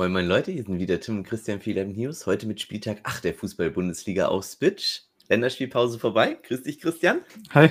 Moin 0.00 0.12
moin 0.12 0.26
Leute, 0.26 0.50
hier 0.50 0.62
sind 0.64 0.78
wieder 0.78 0.98
Tim 0.98 1.18
und 1.18 1.24
Christian 1.24 1.60
für 1.60 1.76
11 1.76 1.94
News. 1.94 2.24
Heute 2.24 2.46
mit 2.46 2.58
Spieltag 2.58 3.00
8 3.02 3.22
der 3.22 3.34
Fußball-Bundesliga 3.34 4.28
auf 4.28 4.44
Switch. 4.44 5.02
Länderspielpause 5.28 5.98
vorbei. 5.98 6.38
Grüß 6.42 6.62
dich, 6.62 6.80
Christian. 6.80 7.20
Hi. 7.50 7.68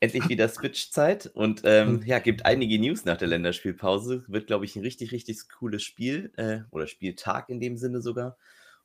Endlich 0.00 0.30
wieder 0.30 0.48
Switch-Zeit 0.48 1.26
und 1.34 1.60
ähm, 1.66 2.00
ja, 2.06 2.18
gibt 2.18 2.46
einige 2.46 2.78
News 2.78 3.04
nach 3.04 3.18
der 3.18 3.28
Länderspielpause. 3.28 4.24
Wird, 4.26 4.46
glaube 4.46 4.64
ich, 4.64 4.74
ein 4.74 4.80
richtig, 4.80 5.12
richtig 5.12 5.50
cooles 5.50 5.82
Spiel 5.82 6.32
äh, 6.38 6.60
oder 6.70 6.86
Spieltag 6.86 7.50
in 7.50 7.60
dem 7.60 7.76
Sinne 7.76 8.00
sogar. 8.00 8.38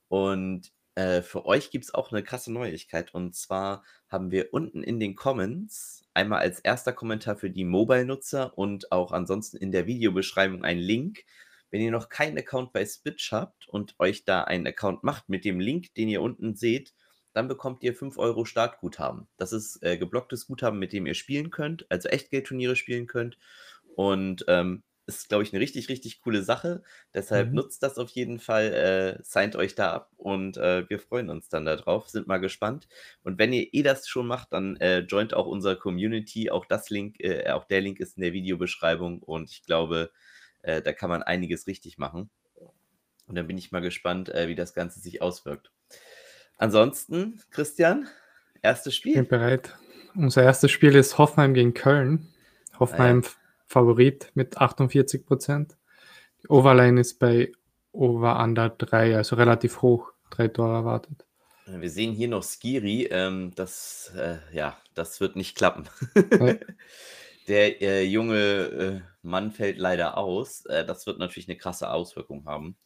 Und 0.09 0.73
äh, 0.95 1.21
für 1.21 1.45
euch 1.45 1.71
gibt 1.71 1.85
es 1.85 1.93
auch 1.93 2.11
eine 2.11 2.23
krasse 2.23 2.51
Neuigkeit. 2.51 3.13
Und 3.13 3.35
zwar 3.35 3.85
haben 4.09 4.31
wir 4.31 4.53
unten 4.53 4.83
in 4.83 4.99
den 4.99 5.15
Comments 5.15 6.03
einmal 6.13 6.39
als 6.39 6.59
erster 6.59 6.91
Kommentar 6.91 7.37
für 7.37 7.49
die 7.49 7.63
Mobile-Nutzer 7.63 8.57
und 8.57 8.91
auch 8.91 9.13
ansonsten 9.13 9.55
in 9.55 9.71
der 9.71 9.87
Videobeschreibung 9.87 10.65
einen 10.65 10.81
Link. 10.81 11.23
Wenn 11.69 11.81
ihr 11.81 11.91
noch 11.91 12.09
keinen 12.09 12.37
Account 12.37 12.73
bei 12.73 12.85
Switch 12.85 13.31
habt 13.31 13.67
und 13.67 13.95
euch 13.99 14.25
da 14.25 14.43
einen 14.43 14.67
Account 14.67 15.03
macht 15.03 15.29
mit 15.29 15.45
dem 15.45 15.59
Link, 15.59 15.93
den 15.95 16.09
ihr 16.09 16.21
unten 16.21 16.55
seht, 16.55 16.93
dann 17.33 17.47
bekommt 17.47 17.83
ihr 17.83 17.93
5 17.93 18.17
Euro 18.17 18.45
Startguthaben. 18.45 19.27
Das 19.37 19.53
ist 19.53 19.83
äh, 19.83 19.97
geblocktes 19.97 20.47
Guthaben, 20.47 20.79
mit 20.79 20.93
dem 20.93 21.05
ihr 21.05 21.13
spielen 21.13 21.51
könnt, 21.51 21.85
also 21.89 22.09
Echtgeldturniere 22.09 22.75
spielen 22.75 23.05
könnt. 23.05 23.37
Und 23.95 24.45
ähm, 24.47 24.83
ist, 25.07 25.29
glaube 25.29 25.43
ich, 25.43 25.53
eine 25.53 25.61
richtig, 25.61 25.89
richtig 25.89 26.21
coole 26.21 26.43
Sache. 26.43 26.83
Deshalb 27.13 27.49
mhm. 27.49 27.55
nutzt 27.55 27.81
das 27.81 27.97
auf 27.97 28.09
jeden 28.09 28.39
Fall, 28.39 28.73
äh, 28.73 29.23
signed 29.23 29.55
euch 29.55 29.73
da 29.73 29.93
ab 29.93 30.11
und 30.17 30.57
äh, 30.57 30.87
wir 30.89 30.99
freuen 30.99 31.29
uns 31.29 31.47
dann 31.49 31.65
darauf, 31.65 32.09
sind 32.09 32.27
mal 32.27 32.39
gespannt. 32.39 32.87
Und 33.23 33.39
wenn 33.39 33.53
ihr 33.53 33.73
eh 33.73 33.83
das 33.83 34.07
schon 34.07 34.27
macht, 34.27 34.51
dann 34.51 34.75
äh, 34.77 34.99
joint 34.99 35.33
auch 35.33 35.47
unsere 35.47 35.77
Community. 35.77 36.51
Auch 36.51 36.65
das 36.65 36.89
Link, 36.89 37.19
äh, 37.21 37.49
auch 37.51 37.65
der 37.65 37.81
Link 37.81 37.99
ist 37.99 38.17
in 38.17 38.23
der 38.23 38.33
Videobeschreibung 38.33 39.23
und 39.23 39.49
ich 39.49 39.63
glaube, 39.63 40.11
äh, 40.67 40.81
da 40.81 40.93
kann 40.93 41.09
man 41.09 41.23
einiges 41.23 41.65
richtig 41.65 41.97
machen. 41.97 42.29
Und 43.25 43.35
dann 43.35 43.47
bin 43.47 43.57
ich 43.57 43.71
mal 43.71 43.81
gespannt, 43.81 44.29
äh, 44.29 44.47
wie 44.47 44.55
das 44.55 44.73
Ganze 44.73 44.99
sich 44.99 45.21
auswirkt. 45.21 45.71
Ansonsten, 46.57 47.41
Christian, 47.51 48.07
erstes 48.61 48.95
Spiel. 48.95 49.13
Ich 49.13 49.17
bin 49.19 49.27
bereit. 49.27 49.77
Unser 50.15 50.43
erstes 50.43 50.71
Spiel 50.71 50.95
ist 50.95 51.17
Hoffenheim 51.17 51.53
gegen 51.53 51.73
Köln. 51.73 52.27
Hoffenheim 52.79 53.21
ah, 53.23 53.27
ja. 53.27 53.33
Favorit 53.65 54.31
mit 54.33 54.57
48 54.57 55.25
Prozent. 55.25 55.77
Die 56.43 56.49
Overline 56.49 56.99
ist 56.99 57.19
bei 57.19 57.51
Over 57.91 58.41
Under 58.43 58.69
3, 58.69 59.15
also 59.15 59.35
relativ 59.35 59.81
hoch. 59.81 60.11
Drei 60.29 60.49
Tore 60.49 60.73
erwartet. 60.73 61.25
Wir 61.65 61.89
sehen 61.89 62.13
hier 62.13 62.27
noch 62.27 62.43
Skiri. 62.43 63.07
Ähm, 63.11 63.51
das, 63.55 64.11
äh, 64.17 64.37
ja, 64.53 64.77
das 64.93 65.19
wird 65.19 65.35
nicht 65.35 65.55
klappen. 65.55 65.87
Der 67.47 67.81
äh, 67.81 68.03
junge 68.03 68.35
äh, 68.37 69.01
Mann 69.21 69.51
fällt 69.51 69.77
leider 69.77 70.17
aus. 70.17 70.65
Äh, 70.65 70.85
das 70.85 71.07
wird 71.07 71.19
natürlich 71.19 71.47
eine 71.47 71.57
krasse 71.57 71.89
Auswirkung 71.91 72.45
haben. 72.45 72.77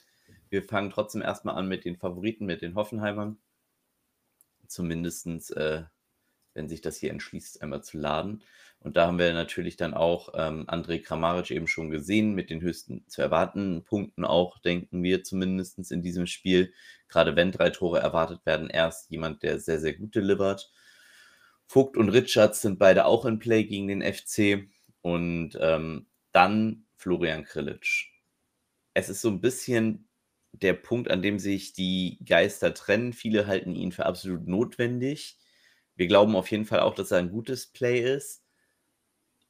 Wir 0.49 0.63
fangen 0.63 0.91
trotzdem 0.91 1.21
erstmal 1.21 1.55
an 1.55 1.67
mit 1.67 1.85
den 1.85 1.97
Favoriten, 1.97 2.45
mit 2.45 2.61
den 2.61 2.75
Hoffenheimern. 2.75 3.39
Zumindest, 4.67 5.55
äh, 5.57 5.83
wenn 6.53 6.69
sich 6.69 6.81
das 6.81 6.97
hier 6.97 7.11
entschließt, 7.11 7.61
einmal 7.61 7.83
zu 7.83 7.97
laden. 7.97 8.43
Und 8.79 8.97
da 8.97 9.07
haben 9.07 9.19
wir 9.19 9.33
natürlich 9.33 9.77
dann 9.77 9.93
auch 9.93 10.29
ähm, 10.35 10.67
André 10.67 11.01
Kramaric 11.01 11.51
eben 11.51 11.67
schon 11.67 11.89
gesehen, 11.89 12.33
mit 12.33 12.49
den 12.49 12.61
höchsten 12.61 13.07
zu 13.07 13.21
erwartenden 13.21 13.83
Punkten 13.83 14.25
auch, 14.25 14.59
denken 14.59 15.03
wir 15.03 15.23
zumindest 15.23 15.91
in 15.91 16.01
diesem 16.01 16.27
Spiel. 16.27 16.73
Gerade 17.07 17.35
wenn 17.35 17.51
drei 17.51 17.69
Tore 17.69 17.99
erwartet 17.99 18.45
werden, 18.45 18.69
erst 18.69 19.11
jemand, 19.11 19.43
der 19.43 19.59
sehr, 19.59 19.79
sehr 19.79 19.93
gut 19.93 20.15
delivert. 20.15 20.71
Vogt 21.71 21.95
und 21.95 22.09
Richards 22.09 22.61
sind 22.61 22.79
beide 22.79 23.05
auch 23.05 23.23
in 23.23 23.39
Play 23.39 23.63
gegen 23.63 23.87
den 23.87 24.01
FC. 24.01 24.67
Und 24.99 25.57
ähm, 25.61 26.05
dann 26.33 26.85
Florian 26.97 27.45
Krillitsch. 27.45 28.09
Es 28.93 29.07
ist 29.07 29.21
so 29.21 29.29
ein 29.29 29.39
bisschen 29.39 30.09
der 30.51 30.73
Punkt, 30.73 31.09
an 31.09 31.21
dem 31.21 31.39
sich 31.39 31.71
die 31.71 32.19
Geister 32.25 32.73
trennen. 32.73 33.13
Viele 33.13 33.47
halten 33.47 33.73
ihn 33.73 33.93
für 33.93 34.05
absolut 34.05 34.49
notwendig. 34.49 35.37
Wir 35.95 36.07
glauben 36.07 36.35
auf 36.35 36.51
jeden 36.51 36.65
Fall 36.65 36.81
auch, 36.81 36.93
dass 36.93 37.11
er 37.11 37.19
ein 37.19 37.31
gutes 37.31 37.67
Play 37.67 38.01
ist. 38.01 38.43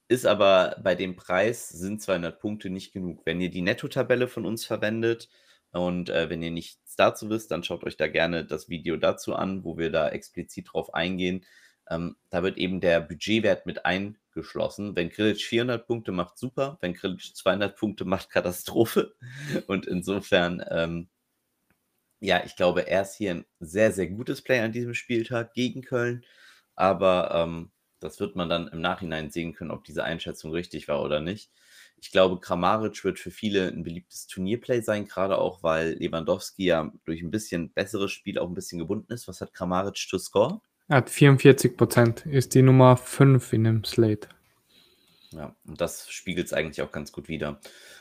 Ist 0.06 0.24
aber 0.24 0.76
bei 0.80 0.94
dem 0.94 1.16
Preis 1.16 1.70
sind 1.70 2.00
200 2.00 2.38
Punkte 2.38 2.70
nicht 2.70 2.92
genug. 2.92 3.22
Wenn 3.24 3.40
ihr 3.40 3.50
die 3.50 3.62
Netto-Tabelle 3.62 4.28
von 4.28 4.46
uns 4.46 4.64
verwendet 4.64 5.28
und 5.72 6.08
äh, 6.08 6.30
wenn 6.30 6.40
ihr 6.40 6.52
nichts 6.52 6.94
dazu 6.94 7.30
wisst, 7.30 7.50
dann 7.50 7.64
schaut 7.64 7.82
euch 7.82 7.96
da 7.96 8.06
gerne 8.06 8.44
das 8.44 8.68
Video 8.68 8.96
dazu 8.96 9.34
an, 9.34 9.64
wo 9.64 9.76
wir 9.76 9.90
da 9.90 10.08
explizit 10.08 10.68
drauf 10.72 10.94
eingehen. 10.94 11.44
Ähm, 11.92 12.16
da 12.30 12.42
wird 12.42 12.58
eben 12.58 12.80
der 12.80 13.00
Budgetwert 13.00 13.66
mit 13.66 13.84
eingeschlossen. 13.84 14.96
Wenn 14.96 15.10
Grilic 15.10 15.40
400 15.40 15.86
Punkte 15.86 16.12
macht, 16.12 16.38
super. 16.38 16.78
Wenn 16.80 16.94
Grilic 16.94 17.34
200 17.34 17.76
Punkte 17.76 18.04
macht, 18.04 18.30
Katastrophe. 18.30 19.14
Und 19.66 19.86
insofern 19.86 20.64
ähm, 20.70 21.08
ja, 22.22 22.42
ich 22.44 22.54
glaube, 22.56 22.86
er 22.86 23.02
ist 23.02 23.16
hier 23.16 23.32
ein 23.32 23.44
sehr, 23.58 23.90
sehr 23.92 24.06
gutes 24.06 24.42
Play 24.42 24.60
an 24.60 24.70
diesem 24.72 24.94
Spieltag 24.94 25.54
gegen 25.54 25.82
Köln. 25.82 26.24
Aber 26.76 27.32
ähm, 27.34 27.72
das 27.98 28.20
wird 28.20 28.36
man 28.36 28.48
dann 28.48 28.68
im 28.68 28.80
Nachhinein 28.80 29.30
sehen 29.30 29.54
können, 29.54 29.72
ob 29.72 29.84
diese 29.84 30.04
Einschätzung 30.04 30.52
richtig 30.52 30.86
war 30.88 31.02
oder 31.02 31.20
nicht. 31.20 31.50
Ich 32.00 32.12
glaube, 32.12 32.38
Kramaric 32.40 33.04
wird 33.04 33.18
für 33.18 33.32
viele 33.32 33.68
ein 33.68 33.82
beliebtes 33.82 34.28
Turnierplay 34.28 34.82
sein, 34.82 35.06
gerade 35.06 35.38
auch, 35.38 35.62
weil 35.64 35.94
Lewandowski 35.94 36.64
ja 36.66 36.92
durch 37.04 37.22
ein 37.22 37.32
bisschen 37.32 37.72
besseres 37.72 38.12
Spiel 38.12 38.38
auch 38.38 38.48
ein 38.48 38.54
bisschen 38.54 38.78
gebunden 38.78 39.12
ist. 39.12 39.26
Was 39.26 39.40
hat 39.40 39.52
Kramaric 39.54 39.96
zu 39.96 40.18
score? 40.18 40.60
Hat 40.92 41.08
44 41.08 41.78
Prozent, 41.78 42.26
ist 42.26 42.52
die 42.52 42.60
Nummer 42.60 42.98
5 42.98 43.54
in 43.54 43.64
dem 43.64 43.82
Slate. 43.82 44.28
Ja, 45.30 45.56
und 45.66 45.80
das 45.80 46.10
spiegelt 46.10 46.48
es 46.48 46.52
eigentlich 46.52 46.82
auch 46.82 46.92
ganz 46.92 47.12
gut 47.12 47.28
wider. 47.28 47.60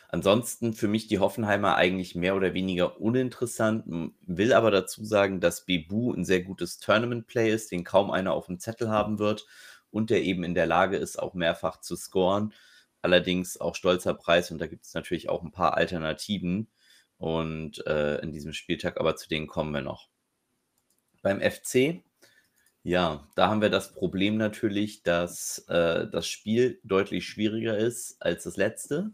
Ansonsten 0.10 0.74
für 0.74 0.90
mich 0.90 1.08
die 1.08 1.20
Hoffenheimer 1.20 1.76
eigentlich 1.76 2.16
mehr 2.16 2.36
oder 2.36 2.54
weniger 2.54 3.00
uninteressant, 3.00 3.86
will 4.28 4.52
aber 4.52 4.72
dazu 4.72 5.06
sagen, 5.06 5.40
dass 5.40 5.64
Bebu 5.64 6.12
ein 6.12 6.26
sehr 6.26 6.42
gutes 6.42 6.80
Tournament-Play 6.80 7.54
ist, 7.54 7.72
den 7.72 7.86
kaum 7.86 8.12
einer 8.12 8.34
auf 8.34 8.48
dem 8.48 8.60
Zettel 8.60 8.90
haben 8.90 9.20
wird 9.20 9.48
und 9.90 10.10
der 10.10 10.24
eben 10.24 10.44
in 10.44 10.54
der 10.54 10.66
Lage 10.66 10.98
ist, 10.98 11.18
auch 11.18 11.34
mehrfach 11.34 11.80
zu 11.80 11.96
scoren. 11.96 12.52
Allerdings 13.02 13.56
auch 13.56 13.76
stolzer 13.76 14.16
Preis 14.16 14.52
und 14.52 14.60
da 14.60 14.68
gibt 14.68 14.84
es 14.84 14.94
natürlich 14.94 15.30
auch 15.30 15.44
ein 15.44 15.54
paar 15.54 15.78
Alternativen 15.78 16.68
und 17.18 17.88
äh, 17.88 18.18
in 18.18 18.34
diesem 18.34 18.52
Spieltag, 18.52 19.00
aber 19.00 19.16
zu 19.16 19.30
denen 19.30 19.48
kommen 19.48 19.74
wir 19.74 19.82
noch. 19.82 20.10
Beim 21.22 21.40
FC 21.40 22.04
ja, 22.84 23.28
da 23.36 23.48
haben 23.50 23.62
wir 23.62 23.70
das 23.70 23.94
Problem 23.94 24.38
natürlich, 24.38 25.04
dass 25.04 25.60
äh, 25.68 26.08
das 26.08 26.28
Spiel 26.28 26.80
deutlich 26.84 27.28
schwieriger 27.28 27.78
ist 27.78 28.22
als 28.22 28.44
das 28.44 28.58
letzte 28.58 29.12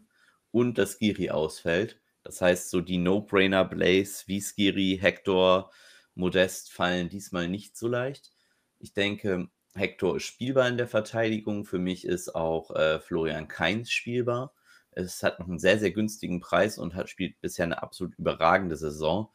und 0.50 0.78
dass 0.78 0.94
Skiri 0.94 1.30
ausfällt. 1.30 2.00
Das 2.22 2.40
heißt, 2.40 2.70
so 2.70 2.80
die 2.80 2.98
No-Brainer 2.98 3.64
Blaze 3.64 4.24
wie 4.26 4.40
Skiri, 4.40 4.98
Hector, 5.00 5.70
Modest 6.14 6.72
fallen 6.72 7.08
diesmal 7.08 7.48
nicht 7.48 7.76
so 7.76 7.88
leicht. 7.88 8.32
Ich 8.78 8.92
denke, 8.92 9.48
Hector 9.74 10.16
ist 10.16 10.24
spielbar 10.24 10.68
in 10.68 10.76
der 10.76 10.88
Verteidigung. 10.88 11.64
Für 11.64 11.78
mich 11.78 12.04
ist 12.04 12.34
auch 12.34 12.70
äh, 12.74 13.00
Florian 13.00 13.48
Kainz 13.48 13.90
spielbar. 13.90 14.54
Es 14.92 15.22
hat 15.22 15.38
noch 15.38 15.48
einen 15.48 15.58
sehr, 15.58 15.78
sehr 15.78 15.92
günstigen 15.92 16.40
Preis 16.40 16.78
und 16.78 16.94
hat, 16.94 17.08
spielt 17.08 17.40
bisher 17.40 17.64
eine 17.64 17.82
absolut 17.82 18.18
überragende 18.18 18.76
Saison. 18.76 19.30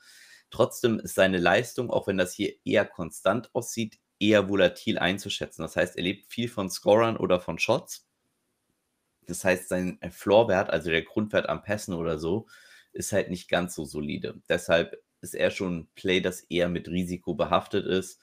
Trotzdem 0.50 1.00
ist 1.00 1.16
seine 1.16 1.38
Leistung, 1.38 1.90
auch 1.90 2.08
wenn 2.08 2.18
das 2.18 2.34
hier 2.34 2.54
eher 2.66 2.86
konstant 2.86 3.54
aussieht, 3.56 4.00
eher 4.24 4.50
volatil 4.50 4.98
einzuschätzen. 4.98 5.64
Das 5.64 5.76
heißt, 5.76 5.98
er 5.98 6.04
lebt 6.04 6.32
viel 6.32 6.48
von 6.48 6.70
Scorern 6.70 7.18
oder 7.18 7.40
von 7.40 7.60
Shots. 7.60 8.08
Das 9.28 9.44
heißt, 9.44 9.70
sein 9.70 9.98
äh, 10.02 10.10
Floorwert, 10.10 10.70
also 10.70 10.90
der 10.90 11.04
Grundwert 11.04 11.50
am 11.50 11.62
Pässen 11.62 11.94
oder 11.94 12.18
so, 12.18 12.48
ist 12.94 13.12
halt 13.12 13.30
nicht 13.30 13.50
ganz 13.50 13.76
so 13.76 13.86
solide. 13.86 14.42
Deshalb 14.48 15.02
ist 15.22 15.36
er 15.36 15.52
schon 15.52 15.78
ein 15.78 15.88
Play, 15.96 16.22
das 16.22 16.42
eher 16.42 16.70
mit 16.70 16.88
Risiko 16.88 17.34
behaftet 17.34 17.86
ist. 17.86 18.22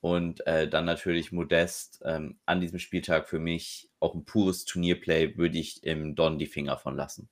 Und 0.00 0.46
äh, 0.46 0.68
dann 0.68 0.84
natürlich 0.84 1.32
Modest 1.32 2.00
ähm, 2.04 2.38
an 2.46 2.60
diesem 2.60 2.78
Spieltag 2.78 3.28
für 3.28 3.40
mich 3.40 3.90
auch 3.98 4.14
ein 4.14 4.24
pures 4.24 4.64
Turnierplay, 4.64 5.36
würde 5.36 5.58
ich 5.58 5.82
im 5.82 6.14
Don 6.14 6.38
die 6.38 6.46
Finger 6.46 6.78
von 6.78 6.94
lassen. 6.94 7.28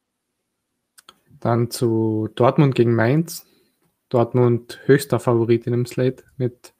Dann 1.30 1.70
zu 1.70 2.28
Dortmund 2.34 2.74
gegen 2.74 2.94
Mainz. 2.94 3.46
Dortmund 4.08 4.80
höchster 4.86 5.20
Favorit 5.20 5.66
in 5.66 5.72
dem 5.72 5.86
Slate 5.86 6.24
mit 6.36 6.75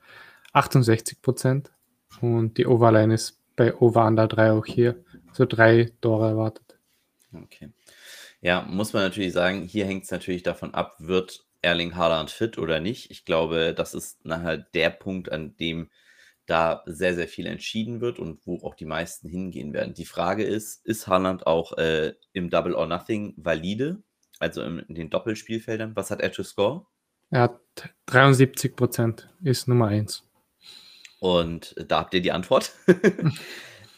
68 0.57 1.21
Prozent. 1.21 1.71
Und 2.21 2.57
die 2.59 2.67
Overline 2.67 3.15
ist 3.15 3.41
bei 3.57 3.75
Over 3.75 4.07
Under 4.07 4.27
3 4.27 4.53
auch 4.53 4.67
hier. 4.67 5.05
So 5.33 5.45
drei 5.45 5.93
Tore 6.01 6.29
erwartet. 6.29 6.79
Okay. 7.33 7.71
Ja, 8.41 8.63
muss 8.63 8.93
man 8.93 9.03
natürlich 9.03 9.33
sagen, 9.33 9.63
hier 9.63 9.87
hängt 9.87 10.05
es 10.05 10.11
natürlich 10.11 10.43
davon 10.43 10.73
ab, 10.73 10.97
wird 10.99 11.45
Erling 11.63 11.95
Haaland 11.97 12.31
fit 12.31 12.59
oder 12.59 12.81
nicht. 12.81 13.11
Ich 13.11 13.25
glaube, 13.25 13.75
das 13.75 13.93
ist 13.93 14.25
nachher 14.25 14.57
der 14.57 14.91
Punkt, 14.91 15.31
an 15.31 15.57
dem 15.57 15.91
da 16.47 16.83
sehr, 16.87 17.15
sehr 17.15 17.29
viel 17.29 17.47
entschieden 17.47 18.01
wird 18.01 18.19
und 18.19 18.47
wo 18.47 18.61
auch 18.63 18.75
die 18.75 18.85
meisten 18.85 19.29
hingehen 19.29 19.73
werden. 19.73 19.95
Die 19.95 20.05
Frage 20.05 20.45
ist, 20.45 20.87
ist 20.87 21.09
Haaland 21.09 21.47
auch 21.47 21.77
äh, 21.77 22.15
im 22.33 22.51
Double 22.51 22.75
or 22.75 22.87
Nothing 22.87 23.35
valide? 23.37 24.03
Also 24.39 24.63
in, 24.63 24.79
in 24.81 24.95
den 24.95 25.11
Doppelspielfeldern? 25.11 25.97
Was 25.97 26.11
hat 26.11 26.21
er 26.21 26.33
zu 26.33 26.45
score? 26.45 26.87
Er 27.31 27.43
hat 27.43 27.61
73 28.07 28.77
Prozent, 28.77 29.29
ist 29.43 29.67
Nummer 29.67 29.89
1. 29.89 30.26
Und 31.19 31.75
da 31.89 32.01
habt 32.01 32.15
ihr 32.15 32.23
die 32.23 32.33
Antwort. 32.33 32.73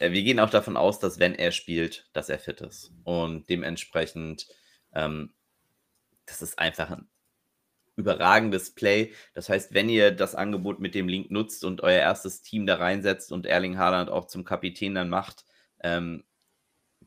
Äh, 0.00 0.12
wir 0.12 0.22
gehen 0.22 0.38
auch 0.38 0.50
davon 0.50 0.76
aus, 0.76 1.00
dass 1.00 1.18
wenn 1.18 1.34
er 1.34 1.50
spielt, 1.50 2.08
dass 2.12 2.28
er 2.28 2.38
fit 2.38 2.60
ist. 2.60 2.92
Und 3.02 3.48
dementsprechend 3.48 4.46
ähm, 4.94 5.34
das 6.28 6.42
ist 6.42 6.58
einfach 6.58 6.90
ein 6.90 7.08
überragendes 7.96 8.74
Play. 8.74 9.12
Das 9.34 9.48
heißt, 9.48 9.74
wenn 9.74 9.88
ihr 9.88 10.12
das 10.12 10.34
Angebot 10.34 10.78
mit 10.78 10.94
dem 10.94 11.08
Link 11.08 11.30
nutzt 11.30 11.64
und 11.64 11.82
euer 11.82 12.00
erstes 12.00 12.42
Team 12.42 12.66
da 12.66 12.76
reinsetzt 12.76 13.32
und 13.32 13.46
Erling 13.46 13.78
Haaland 13.78 14.10
auch 14.10 14.26
zum 14.26 14.44
Kapitän 14.44 14.94
dann 14.94 15.08
macht, 15.08 15.44
ähm, 15.80 16.24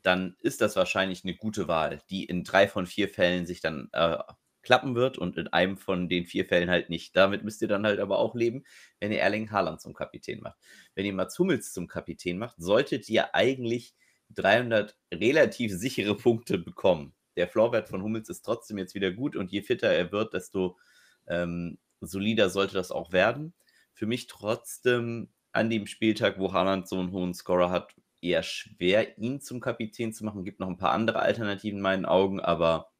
dann 0.02 0.36
ist 0.40 0.60
das 0.60 0.76
wahrscheinlich 0.76 1.24
eine 1.24 1.36
gute 1.36 1.68
Wahl, 1.68 2.00
die 2.10 2.24
in 2.24 2.44
drei 2.44 2.66
von 2.66 2.86
vier 2.86 3.08
Fällen 3.08 3.46
sich 3.46 3.60
dann 3.60 3.88
äh, 3.92 4.18
klappen 4.62 4.94
wird 4.94 5.18
und 5.18 5.36
in 5.36 5.48
einem 5.48 5.76
von 5.76 6.08
den 6.08 6.26
vier 6.26 6.46
Fällen 6.46 6.70
halt 6.70 6.88
nicht. 6.88 7.16
Damit 7.16 7.44
müsst 7.44 7.62
ihr 7.62 7.68
dann 7.68 7.86
halt 7.86 8.00
aber 8.00 8.18
auch 8.18 8.34
leben, 8.34 8.64
wenn 9.00 9.12
ihr 9.12 9.20
Erling 9.20 9.50
Haaland 9.50 9.80
zum 9.80 9.94
Kapitän 9.94 10.40
macht. 10.40 10.58
Wenn 10.94 11.06
ihr 11.06 11.12
Mats 11.12 11.38
Hummels 11.38 11.72
zum 11.72 11.88
Kapitän 11.88 12.38
macht, 12.38 12.56
solltet 12.58 13.08
ihr 13.08 13.34
eigentlich 13.34 13.94
300 14.30 14.96
relativ 15.12 15.72
sichere 15.72 16.16
Punkte 16.16 16.58
bekommen. 16.58 17.14
Der 17.36 17.48
Floorwert 17.48 17.88
von 17.88 18.02
Hummels 18.02 18.28
ist 18.28 18.42
trotzdem 18.42 18.78
jetzt 18.78 18.94
wieder 18.94 19.10
gut 19.10 19.36
und 19.36 19.50
je 19.50 19.62
fitter 19.62 19.88
er 19.88 20.12
wird, 20.12 20.34
desto 20.34 20.78
ähm, 21.26 21.78
solider 22.00 22.50
sollte 22.50 22.74
das 22.74 22.90
auch 22.90 23.12
werden. 23.12 23.54
Für 23.94 24.06
mich 24.06 24.26
trotzdem 24.26 25.28
an 25.52 25.70
dem 25.70 25.86
Spieltag, 25.86 26.38
wo 26.38 26.52
Haaland 26.52 26.88
so 26.88 26.98
einen 26.98 27.12
hohen 27.12 27.34
Scorer 27.34 27.70
hat, 27.70 27.94
eher 28.20 28.42
schwer, 28.42 29.18
ihn 29.18 29.40
zum 29.40 29.60
Kapitän 29.60 30.12
zu 30.12 30.24
machen. 30.24 30.44
Gibt 30.44 30.60
noch 30.60 30.68
ein 30.68 30.78
paar 30.78 30.92
andere 30.92 31.20
Alternativen 31.20 31.78
in 31.78 31.82
meinen 31.82 32.06
Augen, 32.06 32.40
aber 32.40 32.90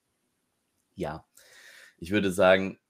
ja, 0.95 1.25
ich 2.03 2.11
würde 2.11 2.33
sagen, 2.33 2.81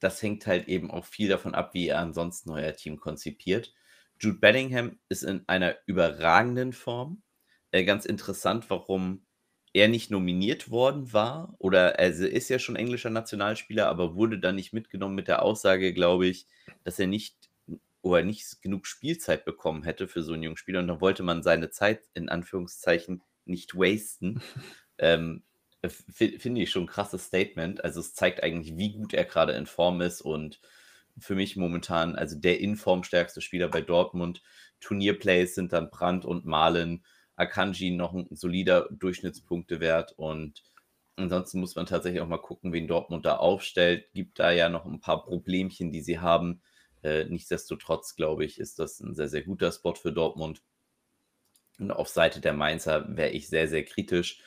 das 0.00 0.22
hängt 0.22 0.46
halt 0.46 0.68
eben 0.68 0.90
auch 0.90 1.04
viel 1.04 1.28
davon 1.28 1.54
ab, 1.54 1.74
wie 1.74 1.88
er 1.88 1.98
ansonsten 1.98 2.50
euer 2.50 2.72
Team 2.72 2.98
konzipiert. 2.98 3.74
Jude 4.18 4.38
Bellingham 4.38 4.98
ist 5.10 5.22
in 5.22 5.44
einer 5.46 5.76
überragenden 5.84 6.72
Form. 6.72 7.22
Äh, 7.72 7.84
ganz 7.84 8.06
interessant, 8.06 8.70
warum 8.70 9.26
er 9.74 9.88
nicht 9.88 10.10
nominiert 10.10 10.70
worden 10.70 11.12
war. 11.12 11.54
Oder 11.58 11.98
er 11.98 12.08
ist 12.08 12.48
ja 12.48 12.58
schon 12.58 12.76
englischer 12.76 13.10
Nationalspieler, 13.10 13.86
aber 13.86 14.14
wurde 14.14 14.38
dann 14.38 14.54
nicht 14.54 14.72
mitgenommen 14.72 15.14
mit 15.14 15.28
der 15.28 15.42
Aussage, 15.42 15.92
glaube 15.92 16.26
ich, 16.26 16.46
dass 16.84 16.98
er 16.98 17.06
nicht 17.06 17.50
oder 18.00 18.22
nicht 18.22 18.62
genug 18.62 18.86
Spielzeit 18.86 19.44
bekommen 19.44 19.82
hätte 19.82 20.08
für 20.08 20.22
so 20.22 20.32
einen 20.32 20.42
jungen 20.42 20.56
Spieler. 20.56 20.80
Und 20.80 20.88
dann 20.88 21.02
wollte 21.02 21.22
man 21.22 21.42
seine 21.42 21.68
Zeit 21.68 22.08
in 22.14 22.30
Anführungszeichen 22.30 23.20
nicht 23.44 23.74
wasten. 23.74 24.40
ähm, 24.98 25.42
Finde 25.90 26.62
ich 26.62 26.70
schon 26.70 26.84
ein 26.84 26.88
krasses 26.88 27.26
Statement. 27.26 27.84
Also 27.84 28.00
es 28.00 28.14
zeigt 28.14 28.42
eigentlich, 28.42 28.76
wie 28.76 28.92
gut 28.92 29.14
er 29.14 29.24
gerade 29.24 29.52
in 29.52 29.66
Form 29.66 30.00
ist 30.00 30.20
und 30.20 30.60
für 31.18 31.34
mich 31.34 31.56
momentan, 31.56 32.16
also 32.16 32.36
der 32.36 32.60
in 32.60 32.76
Form 32.76 33.04
stärkste 33.04 33.40
Spieler 33.40 33.68
bei 33.68 33.80
Dortmund. 33.80 34.42
Turnierplays 34.80 35.54
sind 35.54 35.72
dann 35.72 35.90
Brandt 35.90 36.24
und 36.24 36.44
Malen. 36.44 37.04
Akanji 37.36 37.90
noch 37.90 38.14
ein 38.14 38.28
solider 38.30 38.88
Durchschnittspunktewert 38.90 40.12
und 40.12 40.62
ansonsten 41.16 41.60
muss 41.60 41.74
man 41.74 41.86
tatsächlich 41.86 42.20
auch 42.20 42.28
mal 42.28 42.38
gucken, 42.38 42.72
wen 42.72 42.86
Dortmund 42.86 43.26
da 43.26 43.36
aufstellt. 43.36 44.12
Gibt 44.14 44.38
da 44.38 44.50
ja 44.52 44.68
noch 44.68 44.86
ein 44.86 45.00
paar 45.00 45.24
Problemchen, 45.24 45.90
die 45.90 46.02
sie 46.02 46.20
haben. 46.20 46.62
Äh, 47.02 47.24
nichtsdestotrotz, 47.24 48.14
glaube 48.14 48.44
ich, 48.44 48.58
ist 48.58 48.78
das 48.78 49.00
ein 49.00 49.14
sehr, 49.14 49.28
sehr 49.28 49.42
guter 49.42 49.72
Spot 49.72 49.94
für 49.94 50.12
Dortmund. 50.12 50.62
Und 51.78 51.90
auf 51.90 52.08
Seite 52.08 52.40
der 52.40 52.52
Mainzer 52.52 53.04
wäre 53.16 53.30
ich 53.30 53.48
sehr, 53.48 53.68
sehr 53.68 53.84
kritisch 53.84 54.40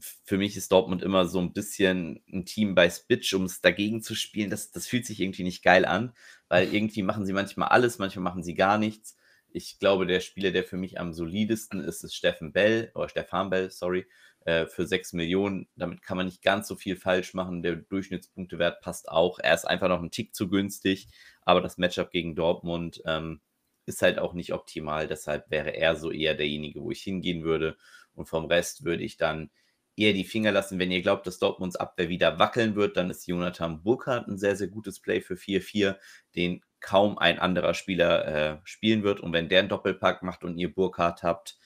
für 0.00 0.38
mich 0.38 0.56
ist 0.56 0.72
Dortmund 0.72 1.02
immer 1.02 1.26
so 1.26 1.40
ein 1.40 1.52
bisschen 1.52 2.22
ein 2.32 2.44
Team 2.44 2.74
bei 2.74 2.88
Spitch, 2.90 3.34
um 3.34 3.44
es 3.44 3.60
dagegen 3.60 4.02
zu 4.02 4.14
spielen. 4.14 4.50
Das, 4.50 4.70
das 4.70 4.86
fühlt 4.86 5.06
sich 5.06 5.20
irgendwie 5.20 5.42
nicht 5.42 5.62
geil 5.62 5.84
an, 5.84 6.12
weil 6.48 6.72
irgendwie 6.72 7.02
machen 7.02 7.26
sie 7.26 7.32
manchmal 7.32 7.68
alles, 7.68 7.98
manchmal 7.98 8.22
machen 8.22 8.42
sie 8.42 8.54
gar 8.54 8.78
nichts. 8.78 9.16
Ich 9.50 9.78
glaube, 9.78 10.06
der 10.06 10.20
Spieler, 10.20 10.50
der 10.50 10.64
für 10.64 10.76
mich 10.76 11.00
am 11.00 11.12
solidesten 11.12 11.80
ist, 11.80 12.04
ist 12.04 12.14
Steffen 12.14 12.52
Bell, 12.52 12.92
oder 12.94 13.08
Stefan 13.08 13.50
Bell, 13.50 13.70
sorry, 13.70 14.06
äh, 14.44 14.66
für 14.66 14.86
6 14.86 15.14
Millionen. 15.14 15.68
Damit 15.74 16.02
kann 16.02 16.16
man 16.16 16.26
nicht 16.26 16.42
ganz 16.42 16.68
so 16.68 16.76
viel 16.76 16.96
falsch 16.96 17.34
machen. 17.34 17.62
Der 17.62 17.76
Durchschnittspunktewert 17.76 18.80
passt 18.82 19.08
auch. 19.08 19.38
Er 19.38 19.54
ist 19.54 19.66
einfach 19.66 19.88
noch 19.88 20.02
ein 20.02 20.10
Tick 20.10 20.34
zu 20.34 20.48
günstig, 20.48 21.08
aber 21.42 21.60
das 21.60 21.78
Matchup 21.78 22.10
gegen 22.10 22.34
Dortmund 22.34 23.02
ähm, 23.06 23.40
ist 23.86 24.02
halt 24.02 24.18
auch 24.18 24.34
nicht 24.34 24.52
optimal. 24.52 25.08
Deshalb 25.08 25.50
wäre 25.50 25.74
er 25.74 25.96
so 25.96 26.10
eher 26.10 26.34
derjenige, 26.34 26.82
wo 26.82 26.90
ich 26.90 27.02
hingehen 27.02 27.42
würde. 27.42 27.76
Und 28.14 28.26
vom 28.26 28.44
Rest 28.44 28.84
würde 28.84 29.02
ich 29.02 29.16
dann 29.16 29.50
eher 29.98 30.12
die 30.12 30.24
Finger 30.24 30.52
lassen. 30.52 30.78
Wenn 30.78 30.90
ihr 30.90 31.02
glaubt, 31.02 31.26
dass 31.26 31.38
Dortmunds 31.38 31.76
Abwehr 31.76 32.08
wieder 32.08 32.38
wackeln 32.38 32.76
wird, 32.76 32.96
dann 32.96 33.10
ist 33.10 33.26
Jonathan 33.26 33.82
Burkhardt 33.82 34.28
ein 34.28 34.38
sehr, 34.38 34.56
sehr 34.56 34.68
gutes 34.68 35.00
Play 35.00 35.20
für 35.20 35.34
4-4, 35.34 35.96
den 36.36 36.62
kaum 36.80 37.18
ein 37.18 37.38
anderer 37.38 37.74
Spieler 37.74 38.26
äh, 38.26 38.58
spielen 38.64 39.02
wird. 39.02 39.20
Und 39.20 39.32
wenn 39.32 39.48
der 39.48 39.60
einen 39.60 39.68
Doppelpack 39.68 40.22
macht 40.22 40.44
und 40.44 40.56
ihr 40.58 40.72
Burkhardt 40.72 41.22
habt, 41.22 41.58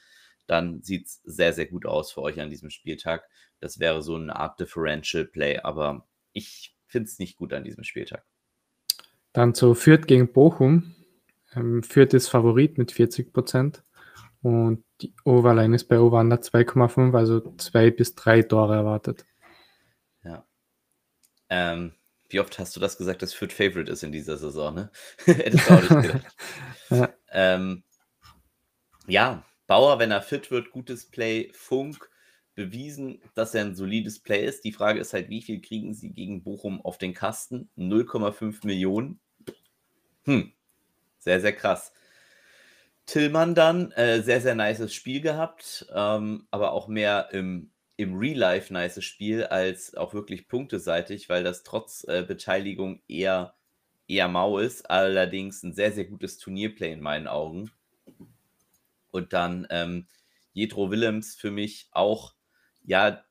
dann 0.47 0.83
sieht 0.83 1.07
es 1.07 1.21
sehr, 1.25 1.53
sehr 1.53 1.67
gut 1.67 1.87
aus 1.87 2.13
für 2.13 2.23
euch 2.23 2.41
an 2.41 2.51
diesem 2.51 2.71
Spieltag. 2.71 3.29
Das 3.61 3.79
wäre 3.79 4.03
so 4.03 4.17
eine 4.17 4.35
Art 4.35 4.59
Differential 4.59 5.25
Play, 5.25 5.59
aber 5.59 6.07
ich 6.33 6.75
finde 6.87 7.09
es 7.09 7.19
nicht 7.19 7.37
gut 7.37 7.53
an 7.53 7.65
diesem 7.65 7.85
Spieltag. 7.85 8.25
Dann 9.33 9.55
zu 9.55 9.75
Fürth 9.75 10.07
gegen 10.07 10.33
Bochum. 10.33 10.95
Ähm, 11.55 11.83
Fürth 11.83 12.13
ist 12.15 12.29
Favorit 12.29 12.77
mit 12.77 12.93
40 12.93 13.33
Prozent. 13.33 13.85
Und 14.43 14.85
die 15.03 15.15
Overline 15.25 15.75
ist 15.75 15.85
bei 15.85 15.99
Over 15.99 16.21
2,5, 16.21 17.17
also 17.17 17.55
zwei 17.57 17.91
bis 17.91 18.15
drei 18.15 18.43
Tore 18.43 18.77
erwartet. 18.77 19.27
Ja. 20.25 20.47
Ähm, 21.49 21.93
wie 22.29 22.41
oft 22.41 22.59
hast 22.59 22.77
du 22.77 22.81
das 22.81 22.97
gesagt, 22.97 23.23
dass 23.23 23.35
Fürth 23.35 23.53
Favorite 23.53 23.91
ist 23.91 24.03
in 24.03 24.13
dieser 24.13 24.37
Saison, 24.37 24.75
ne? 24.75 24.91
Hättest 25.25 25.69
du 25.69 25.75
auch 25.75 25.81
nicht 25.81 26.03
gedacht. 26.03 26.37
ja. 26.91 27.15
Ähm, 27.31 27.83
ja, 29.07 29.45
Bauer, 29.67 29.99
wenn 29.99 30.11
er 30.11 30.23
fit 30.23 30.51
wird, 30.51 30.71
gutes 30.71 31.11
Play. 31.11 31.51
Funk 31.53 32.09
bewiesen, 32.55 33.21
dass 33.35 33.55
er 33.55 33.65
ein 33.65 33.75
solides 33.75 34.21
Play 34.21 34.47
ist. 34.47 34.65
Die 34.65 34.73
Frage 34.73 35.01
ist 35.01 35.13
halt, 35.13 35.31
wie 35.31 35.43
viel 35.43 35.61
kriegen 35.61 35.95
sie 35.95 36.13
gegen 36.13 36.43
Bochum 36.43 36.81
auf 36.81 36.99
den 36.99 37.15
Kasten? 37.15 37.71
0,5 37.77 38.67
Millionen. 38.67 39.21
Hm, 40.25 40.53
sehr, 41.19 41.41
sehr 41.41 41.53
krass. 41.55 41.93
Tillmann 43.07 43.55
dann, 43.55 43.93
äh, 43.93 44.23
sehr, 44.23 44.41
sehr 44.41 44.55
nices 44.55 44.95
Spiel 44.95 45.21
gehabt, 45.21 45.87
ähm, 45.95 46.47
aber 46.51 46.73
auch 46.73 46.89
mehr 46.89 47.29
im, 47.33 47.71
im 47.97 48.17
Real 48.17 48.39
Life 48.39 48.73
nices 48.73 49.05
Spiel 49.05 49.45
als 49.45 49.95
auch 49.95 50.15
wirklich 50.15 50.49
punkteseitig, 50.49 51.29
weil 51.29 51.45
das 51.45 51.63
trotz 51.63 52.05
äh, 52.09 52.25
Beteiligung 52.27 53.03
eher, 53.09 53.55
eher 54.09 54.29
mau 54.29 54.59
ist. 54.59 54.89
Allerdings 54.91 55.63
ein 55.63 55.75
sehr, 55.75 55.93
sehr 55.93 56.05
gutes 56.05 56.39
Turnierplay 56.39 56.93
in 56.93 57.01
meinen 57.01 57.27
Augen. 57.27 57.71
Und 59.11 59.33
dann 59.33 59.67
ähm, 59.71 60.07
Jetro 60.53 60.91
Willems 60.91 61.35
für 61.35 61.51
mich 61.51 61.89
auch, 61.93 62.35
ja, 62.85 63.25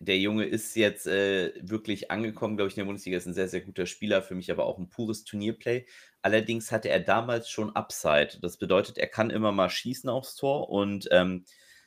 der 0.00 0.18
Junge 0.18 0.44
ist 0.44 0.74
jetzt 0.76 1.06
äh, 1.06 1.52
wirklich 1.60 2.10
angekommen, 2.10 2.56
glaube 2.56 2.68
ich, 2.68 2.76
in 2.76 2.82
der 2.82 2.86
Bundesliga 2.86 3.16
ist 3.16 3.26
ein 3.26 3.34
sehr, 3.34 3.48
sehr 3.48 3.60
guter 3.60 3.86
Spieler, 3.86 4.22
für 4.22 4.34
mich 4.34 4.50
aber 4.50 4.66
auch 4.66 4.78
ein 4.78 4.88
pures 4.88 5.24
Turnierplay. 5.24 5.86
Allerdings 6.22 6.72
hatte 6.72 6.88
er 6.88 7.00
damals 7.00 7.50
schon 7.50 7.74
Upside. 7.76 8.38
Das 8.40 8.56
bedeutet, 8.56 8.98
er 8.98 9.08
kann 9.08 9.30
immer 9.30 9.52
mal 9.52 9.70
schießen 9.70 10.08
aufs 10.08 10.36
Tor 10.36 10.70
und 10.70 11.08
ähm, 11.10 11.44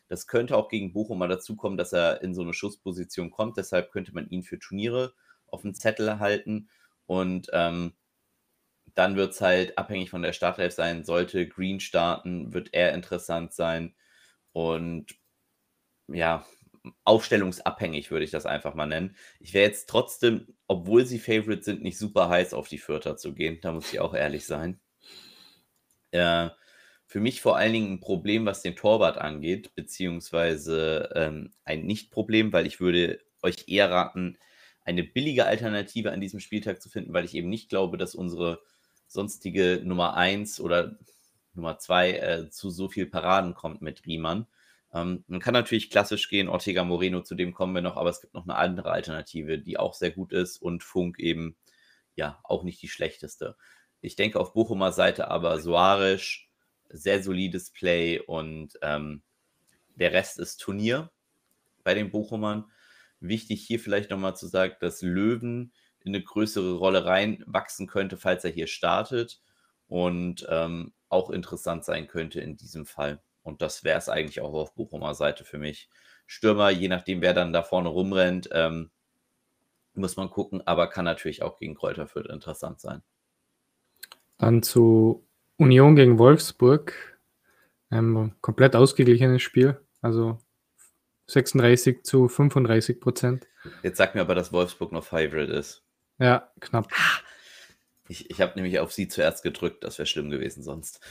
das 0.08 0.28
könnte 0.28 0.56
auch 0.56 0.70
gegen 0.70 0.94
Bochum 0.94 1.20
mal 1.20 1.28
dazu 1.28 1.56
kommen, 1.56 1.78
dass 1.78 1.94
er 1.94 2.22
in 2.22 2.34
so 2.34 2.42
eine 2.42 2.54
Schussposition 2.54 3.30
kommt. 3.32 3.58
Deshalb 3.58 3.92
könnte 3.92 4.14
man 4.14 4.30
ihn 4.30 4.44
für 4.44 4.60
Turniere 4.60 5.14
auf 5.48 5.64
dem 5.64 5.74
Zettel 5.74 6.20
halten 6.20 6.70
und 7.06 7.50
ähm, 7.54 7.94
dann 8.96 9.16
wird 9.16 9.34
es 9.34 9.42
halt 9.42 9.78
abhängig 9.78 10.10
von 10.10 10.22
der 10.24 10.34
Startelf 10.34 10.74
sein. 10.74 11.04
Sollte 11.04 11.48
Green 11.48 11.80
starten, 11.80 12.54
wird 12.54 12.74
er 12.74 12.94
interessant 12.94 13.54
sein. 13.54 13.96
Und 14.54 15.16
ja, 16.08 16.46
aufstellungsabhängig, 17.04 18.12
würde 18.12 18.26
ich 18.26 18.32
das 18.32 18.46
einfach 18.46 18.76
mal 18.76 18.86
nennen. 18.88 19.16
Ich 19.40 19.54
wäre 19.54 19.68
jetzt 19.68 19.90
trotzdem, 19.90 20.48
obwohl 20.68 21.06
sie 21.06 21.20
Favorite 21.20 21.64
sind, 21.64 21.84
nicht 21.84 21.98
super 21.98 22.30
heiß 22.30 22.54
auf 22.54 22.68
die 22.68 22.78
Vierter 22.78 23.18
zu 23.18 23.34
gehen. 23.34 23.60
Da 23.62 23.72
muss 23.72 23.92
ich 23.92 24.00
auch 24.00 24.14
ehrlich 24.14 24.46
sein. 24.46 24.80
Äh, 26.12 26.50
für 27.06 27.20
mich 27.22 27.42
vor 27.42 27.58
allen 27.58 27.74
Dingen 27.74 27.94
ein 27.94 28.00
Problem, 28.02 28.46
was 28.46 28.62
den 28.62 28.76
Torwart 28.76 29.18
angeht, 29.18 29.74
beziehungsweise 29.76 31.10
ähm, 31.16 31.54
ein 31.64 31.86
Nicht-Problem, 31.86 32.52
weil 32.52 32.68
ich 32.68 32.80
würde 32.80 33.20
euch 33.42 33.68
eher 33.68 33.90
raten, 33.90 34.38
eine 34.84 35.04
billige 35.04 35.46
Alternative 35.46 36.12
an 36.12 36.22
diesem 36.22 36.40
Spieltag 36.40 36.82
zu 36.82 36.90
finden, 36.90 37.14
weil 37.14 37.26
ich 37.26 37.36
eben 37.36 37.50
nicht 37.50 37.70
glaube, 37.70 37.98
dass 37.98 38.16
unsere 38.16 38.62
sonstige 39.08 39.82
Nummer 39.84 40.16
1 40.16 40.60
oder 40.60 40.98
Nummer 41.54 41.78
2 41.80 42.12
äh, 42.12 42.50
zu 42.50 42.70
so 42.70 42.90
viel 42.90 43.06
Paraden 43.06 43.54
kommt 43.54 43.82
mit 43.82 44.06
Riemann. 44.06 44.48
Ähm, 44.94 45.24
man 45.28 45.40
kann 45.40 45.54
natürlich 45.54 45.90
klassisch 45.90 46.30
gehen, 46.30 46.48
Ortega 46.48 46.84
Moreno, 46.84 47.22
zu 47.22 47.36
dem 47.36 47.54
kommen 47.54 47.76
wir 47.76 47.82
noch, 47.82 47.98
aber 47.98 48.10
es 48.10 48.22
gibt 48.22 48.34
noch 48.34 48.44
eine 48.44 48.56
andere 48.56 48.92
Alternative, 48.92 49.60
die 49.60 49.78
auch 49.78 49.94
sehr 49.94 50.12
gut 50.12 50.32
ist 50.32 50.58
und 50.62 50.84
Funk 50.84 51.20
eben, 51.20 51.58
ja, 52.16 52.40
auch 52.44 52.64
nicht 52.64 52.82
die 52.82 52.88
schlechteste. 52.88 53.58
Ich 54.02 54.16
denke 54.16 54.40
auf 54.40 54.54
Bochumer 54.54 54.92
Seite 54.92 55.30
aber 55.30 55.60
Soares, 55.60 56.40
sehr 56.90 57.22
solides 57.22 57.72
Play 57.72 58.20
und 58.20 58.78
ähm, 58.82 59.22
der 59.96 60.14
Rest 60.14 60.40
ist 60.40 60.58
Turnier 60.58 61.12
bei 61.84 61.94
den 61.94 62.12
Bochumern. 62.12 62.72
Wichtig 63.20 63.66
hier 63.66 63.80
vielleicht 63.80 64.12
nochmal 64.12 64.36
zu 64.36 64.48
sagen, 64.48 64.76
dass 64.80 65.02
Löwen 65.02 65.74
in 66.02 66.16
eine 66.16 66.24
größere 66.24 66.76
Rolle 66.76 67.06
reinwachsen 67.06 67.88
könnte, 67.88 68.18
falls 68.18 68.44
er 68.46 68.52
hier 68.52 68.68
startet 68.68 69.42
und 69.88 70.46
ähm, 70.50 70.94
auch 71.10 71.30
interessant 71.30 71.84
sein 71.84 72.08
könnte 72.08 72.40
in 72.40 72.58
diesem 72.58 72.86
Fall. 72.86 73.22
Und 73.48 73.62
das 73.62 73.86
wäre 73.86 73.98
es 73.98 74.10
eigentlich 74.10 74.42
auch 74.42 74.54
auf 74.54 74.76
Bochumer 74.76 75.16
Seite 75.16 75.46
für 75.46 75.58
mich. 75.58 75.90
Stürmer, 76.26 76.70
je 76.70 76.90
nachdem, 76.90 77.22
wer 77.22 77.34
dann 77.34 77.54
da 77.54 77.64
vorne 77.64 77.88
rumrennt, 77.88 78.50
ähm, 78.52 78.92
Muss 79.94 80.18
man 80.18 80.30
gucken, 80.30 80.62
aber 80.68 80.88
kann 80.88 81.06
natürlich 81.06 81.42
auch 81.42 81.58
gegen 81.58 81.74
Kräuter 81.74 82.08
Fürth 82.08 82.28
interessant 82.28 82.82
sein. 82.82 83.02
Dann 84.38 84.62
zu 84.62 85.26
Union 85.56 85.96
gegen 85.96 86.20
Wolfsburg. 86.20 86.94
Ein 87.90 88.36
komplett 88.42 88.76
ausgeglichenes 88.76 89.42
Spiel. 89.42 89.80
Also 90.02 90.38
36 91.28 92.04
zu 92.04 92.28
35 92.28 93.00
Prozent. 93.00 93.48
Jetzt 93.82 93.98
sag 93.98 94.14
mir 94.14 94.22
aber, 94.22 94.36
dass 94.36 94.52
Wolfsburg 94.52 94.92
noch 94.92 95.06
Favorite 95.06 95.52
ist. 95.54 95.84
Ja, 96.20 96.52
knapp. 96.60 96.92
Ich, 98.10 98.30
ich 98.30 98.42
habe 98.42 98.54
nämlich 98.56 98.80
auf 98.80 98.92
sie 98.92 99.08
zuerst 99.08 99.42
gedrückt, 99.42 99.84
das 99.84 99.98
wäre 99.98 100.06
schlimm 100.06 100.30
gewesen 100.30 100.64
sonst. 100.64 101.02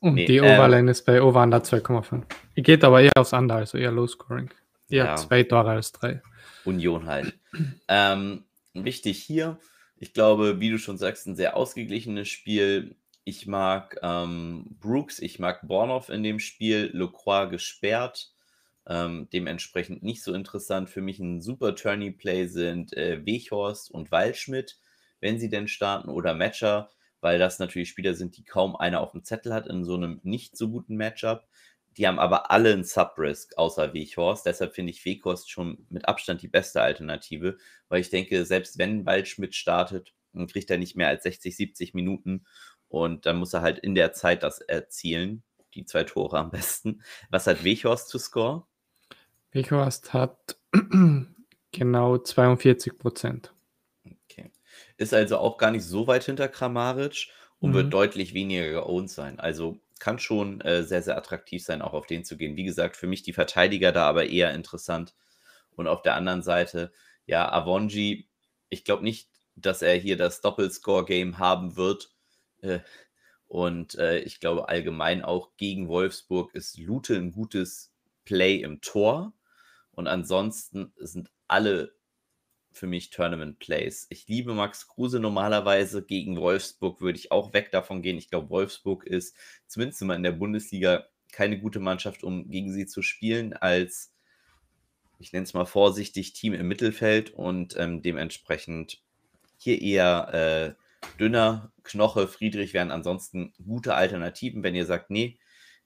Und 0.00 0.14
nee, 0.14 0.26
die 0.26 0.40
Overline 0.40 0.80
ähm, 0.80 0.88
ist 0.88 1.04
bei 1.04 1.20
Over 1.20 1.42
Under 1.42 1.58
2,5. 1.58 2.22
Geht 2.56 2.84
aber 2.84 3.02
eher 3.02 3.12
aufs 3.16 3.32
Under, 3.32 3.56
also 3.56 3.78
eher 3.78 3.90
Low 3.90 4.06
Scoring. 4.06 4.50
Eher 4.88 5.04
ja. 5.04 5.16
zwei 5.16 5.42
Tore 5.42 5.70
als 5.70 5.92
drei. 5.92 6.22
Union 6.64 7.06
halt. 7.06 7.38
ähm, 7.88 8.44
wichtig 8.74 9.22
hier, 9.22 9.58
ich 9.96 10.12
glaube, 10.12 10.60
wie 10.60 10.70
du 10.70 10.78
schon 10.78 10.98
sagst, 10.98 11.26
ein 11.26 11.36
sehr 11.36 11.56
ausgeglichenes 11.56 12.28
Spiel. 12.28 12.96
Ich 13.24 13.46
mag 13.46 13.98
ähm, 14.02 14.76
Brooks, 14.80 15.18
ich 15.18 15.38
mag 15.38 15.66
Bornoff 15.66 16.08
in 16.08 16.22
dem 16.22 16.38
Spiel, 16.38 16.90
Lecroix 16.92 17.50
gesperrt. 17.50 18.32
Ähm, 18.86 19.28
dementsprechend 19.32 20.02
nicht 20.02 20.22
so 20.22 20.32
interessant. 20.32 20.88
Für 20.88 21.02
mich 21.02 21.18
ein 21.18 21.42
super 21.42 21.74
Tourney-Play 21.74 22.46
sind 22.46 22.96
äh, 22.96 23.26
Weghorst 23.26 23.90
und 23.90 24.10
Waldschmidt, 24.12 24.78
wenn 25.20 25.38
sie 25.38 25.50
denn 25.50 25.68
starten, 25.68 26.08
oder 26.08 26.34
Matcher, 26.34 26.88
weil 27.20 27.38
das 27.38 27.58
natürlich 27.58 27.88
Spieler 27.88 28.14
sind, 28.14 28.36
die 28.36 28.44
kaum 28.44 28.76
einer 28.76 29.00
auf 29.00 29.12
dem 29.12 29.24
Zettel 29.24 29.52
hat 29.52 29.66
in 29.66 29.84
so 29.84 29.94
einem 29.94 30.20
nicht 30.22 30.56
so 30.56 30.68
guten 30.68 30.96
Matchup. 30.96 31.46
Die 31.96 32.06
haben 32.06 32.18
aber 32.18 32.50
alle 32.50 32.72
einen 32.72 32.84
Sub-Risk, 32.84 33.58
außer 33.58 33.92
Weghorst. 33.92 34.46
Deshalb 34.46 34.74
finde 34.74 34.92
ich 34.92 35.04
Weghorst 35.04 35.50
schon 35.50 35.86
mit 35.90 36.06
Abstand 36.06 36.42
die 36.42 36.48
beste 36.48 36.80
Alternative, 36.80 37.56
weil 37.88 38.00
ich 38.00 38.10
denke, 38.10 38.44
selbst 38.44 38.78
wenn 38.78 39.04
Waldschmidt 39.04 39.54
startet, 39.54 40.12
kriegt 40.52 40.70
er 40.70 40.78
nicht 40.78 40.96
mehr 40.96 41.08
als 41.08 41.24
60, 41.24 41.56
70 41.56 41.94
Minuten 41.94 42.44
und 42.88 43.26
dann 43.26 43.38
muss 43.38 43.52
er 43.52 43.62
halt 43.62 43.78
in 43.78 43.94
der 43.94 44.12
Zeit 44.12 44.42
das 44.42 44.60
erzielen. 44.60 45.42
Die 45.74 45.84
zwei 45.84 46.04
Tore 46.04 46.38
am 46.38 46.50
besten. 46.50 47.02
Was 47.30 47.46
hat 47.46 47.62
Weghorst 47.62 48.08
zu 48.08 48.18
score? 48.18 48.66
Weghorst 49.52 50.12
hat 50.12 50.56
genau 51.72 52.18
42 52.18 52.98
Prozent. 52.98 53.52
Ist 54.98 55.14
also 55.14 55.38
auch 55.38 55.56
gar 55.56 55.70
nicht 55.70 55.84
so 55.84 56.06
weit 56.06 56.24
hinter 56.24 56.48
Kramaric 56.48 57.28
und 57.60 57.70
mhm. 57.70 57.74
wird 57.74 57.92
deutlich 57.94 58.34
weniger 58.34 58.68
geowned 58.68 59.10
sein. 59.10 59.40
Also 59.40 59.80
kann 59.98 60.18
schon 60.18 60.60
äh, 60.60 60.82
sehr, 60.82 61.02
sehr 61.02 61.16
attraktiv 61.16 61.64
sein, 61.64 61.82
auch 61.82 61.92
auf 61.92 62.06
den 62.06 62.24
zu 62.24 62.36
gehen. 62.36 62.56
Wie 62.56 62.64
gesagt, 62.64 62.96
für 62.96 63.06
mich 63.06 63.22
die 63.22 63.32
Verteidiger 63.32 63.92
da 63.92 64.08
aber 64.08 64.26
eher 64.26 64.52
interessant. 64.54 65.14
Und 65.74 65.86
auf 65.88 66.02
der 66.02 66.14
anderen 66.14 66.42
Seite, 66.42 66.92
ja, 67.26 67.50
Avonji, 67.50 68.28
ich 68.68 68.84
glaube 68.84 69.04
nicht, 69.04 69.28
dass 69.56 69.82
er 69.82 69.94
hier 69.94 70.16
das 70.16 70.40
Doppelscore-Game 70.40 71.38
haben 71.38 71.76
wird. 71.76 72.10
Äh, 72.60 72.80
und 73.48 73.94
äh, 73.96 74.18
ich 74.20 74.40
glaube 74.40 74.68
allgemein 74.68 75.22
auch 75.24 75.50
gegen 75.56 75.88
Wolfsburg 75.88 76.54
ist 76.54 76.78
Lute 76.78 77.16
ein 77.16 77.32
gutes 77.32 77.92
Play 78.24 78.56
im 78.56 78.80
Tor. 78.80 79.32
Und 79.92 80.06
ansonsten 80.06 80.92
sind 80.96 81.30
alle 81.48 81.94
für 82.78 82.86
mich 82.86 83.10
Tournament 83.10 83.58
Plays. 83.58 84.06
Ich 84.08 84.28
liebe 84.28 84.54
Max 84.54 84.88
Kruse 84.88 85.20
normalerweise. 85.20 86.02
Gegen 86.02 86.36
Wolfsburg 86.36 87.00
würde 87.00 87.18
ich 87.18 87.32
auch 87.32 87.52
weg 87.52 87.70
davon 87.70 88.00
gehen. 88.02 88.16
Ich 88.16 88.30
glaube, 88.30 88.50
Wolfsburg 88.50 89.04
ist 89.04 89.36
zumindest 89.66 90.00
immer 90.00 90.14
in 90.14 90.22
der 90.22 90.32
Bundesliga 90.32 91.06
keine 91.32 91.58
gute 91.58 91.80
Mannschaft, 91.80 92.24
um 92.24 92.48
gegen 92.48 92.72
sie 92.72 92.86
zu 92.86 93.02
spielen, 93.02 93.52
als, 93.52 94.14
ich 95.18 95.32
nenne 95.32 95.44
es 95.44 95.54
mal 95.54 95.66
vorsichtig, 95.66 96.32
Team 96.32 96.54
im 96.54 96.68
Mittelfeld 96.68 97.30
und 97.30 97.76
ähm, 97.76 98.00
dementsprechend 98.00 99.02
hier 99.58 99.82
eher 99.82 100.76
äh, 100.76 101.18
dünner. 101.18 101.72
Knoche, 101.82 102.28
Friedrich 102.28 102.72
wären 102.72 102.90
ansonsten 102.90 103.52
gute 103.64 103.94
Alternativen, 103.94 104.62
wenn 104.62 104.74
ihr 104.74 104.86
sagt, 104.86 105.10
nee, 105.10 105.38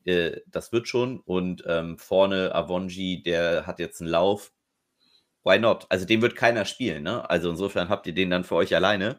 äh, 0.05 0.41
das 0.47 0.73
wird 0.73 0.89
schon. 0.89 1.21
Und 1.21 1.65
ähm, 1.67 1.99
vorne 1.99 2.55
Avonji, 2.55 3.23
der 3.23 3.67
hat 3.67 3.79
jetzt 3.79 4.01
einen 4.01 4.11
Lauf, 4.11 4.53
why 5.45 5.59
not? 5.59 5.87
Also 5.89 6.07
den 6.07 6.23
wird 6.23 6.37
keiner 6.37 6.65
spielen, 6.65 7.03
ne? 7.03 7.29
Also 7.29 7.51
insofern 7.51 7.89
habt 7.89 8.07
ihr 8.07 8.15
den 8.15 8.31
dann 8.31 8.45
für 8.45 8.55
euch 8.57 8.75
alleine. 8.75 9.19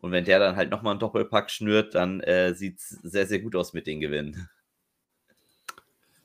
Und 0.00 0.10
wenn 0.10 0.24
der 0.24 0.38
dann 0.38 0.56
halt 0.56 0.70
nochmal 0.70 0.92
einen 0.92 1.00
Doppelpack 1.00 1.50
schnürt, 1.50 1.94
dann 1.94 2.20
äh, 2.20 2.54
sieht 2.54 2.78
es 2.78 2.88
sehr, 2.88 3.26
sehr 3.26 3.38
gut 3.38 3.54
aus 3.54 3.72
mit 3.72 3.86
den 3.86 4.00
Gewinnen. 4.00 4.48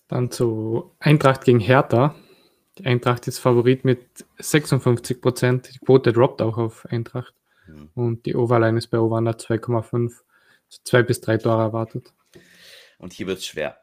Dann 0.08 0.32
zu 0.32 0.96
Eintracht 1.00 1.44
gegen 1.44 1.60
Hertha. 1.60 2.16
Die 2.78 2.86
Eintracht 2.86 3.28
ist 3.28 3.40
Favorit 3.40 3.86
mit 3.86 4.26
56 4.40 5.22
Prozent. 5.22 5.74
Die 5.74 5.80
Quote 5.80 6.14
droppt 6.14 6.42
auch 6.42 6.58
auf 6.58 6.86
Eintracht. 6.88 7.34
Mhm. 7.68 7.90
Und 7.94 8.26
die 8.26 8.36
Overline 8.36 8.78
ist 8.78 8.88
bei 8.88 9.00
Ovanda 9.00 9.32
2,5. 9.32 9.94
Also 9.94 10.82
zwei 10.84 11.04
bis 11.04 11.22
drei 11.22 11.38
Tore 11.38 11.62
erwartet. 11.62 12.14
Und 12.98 13.14
hier 13.14 13.28
wird 13.28 13.40
es 13.40 13.46
schwer. 13.46 13.82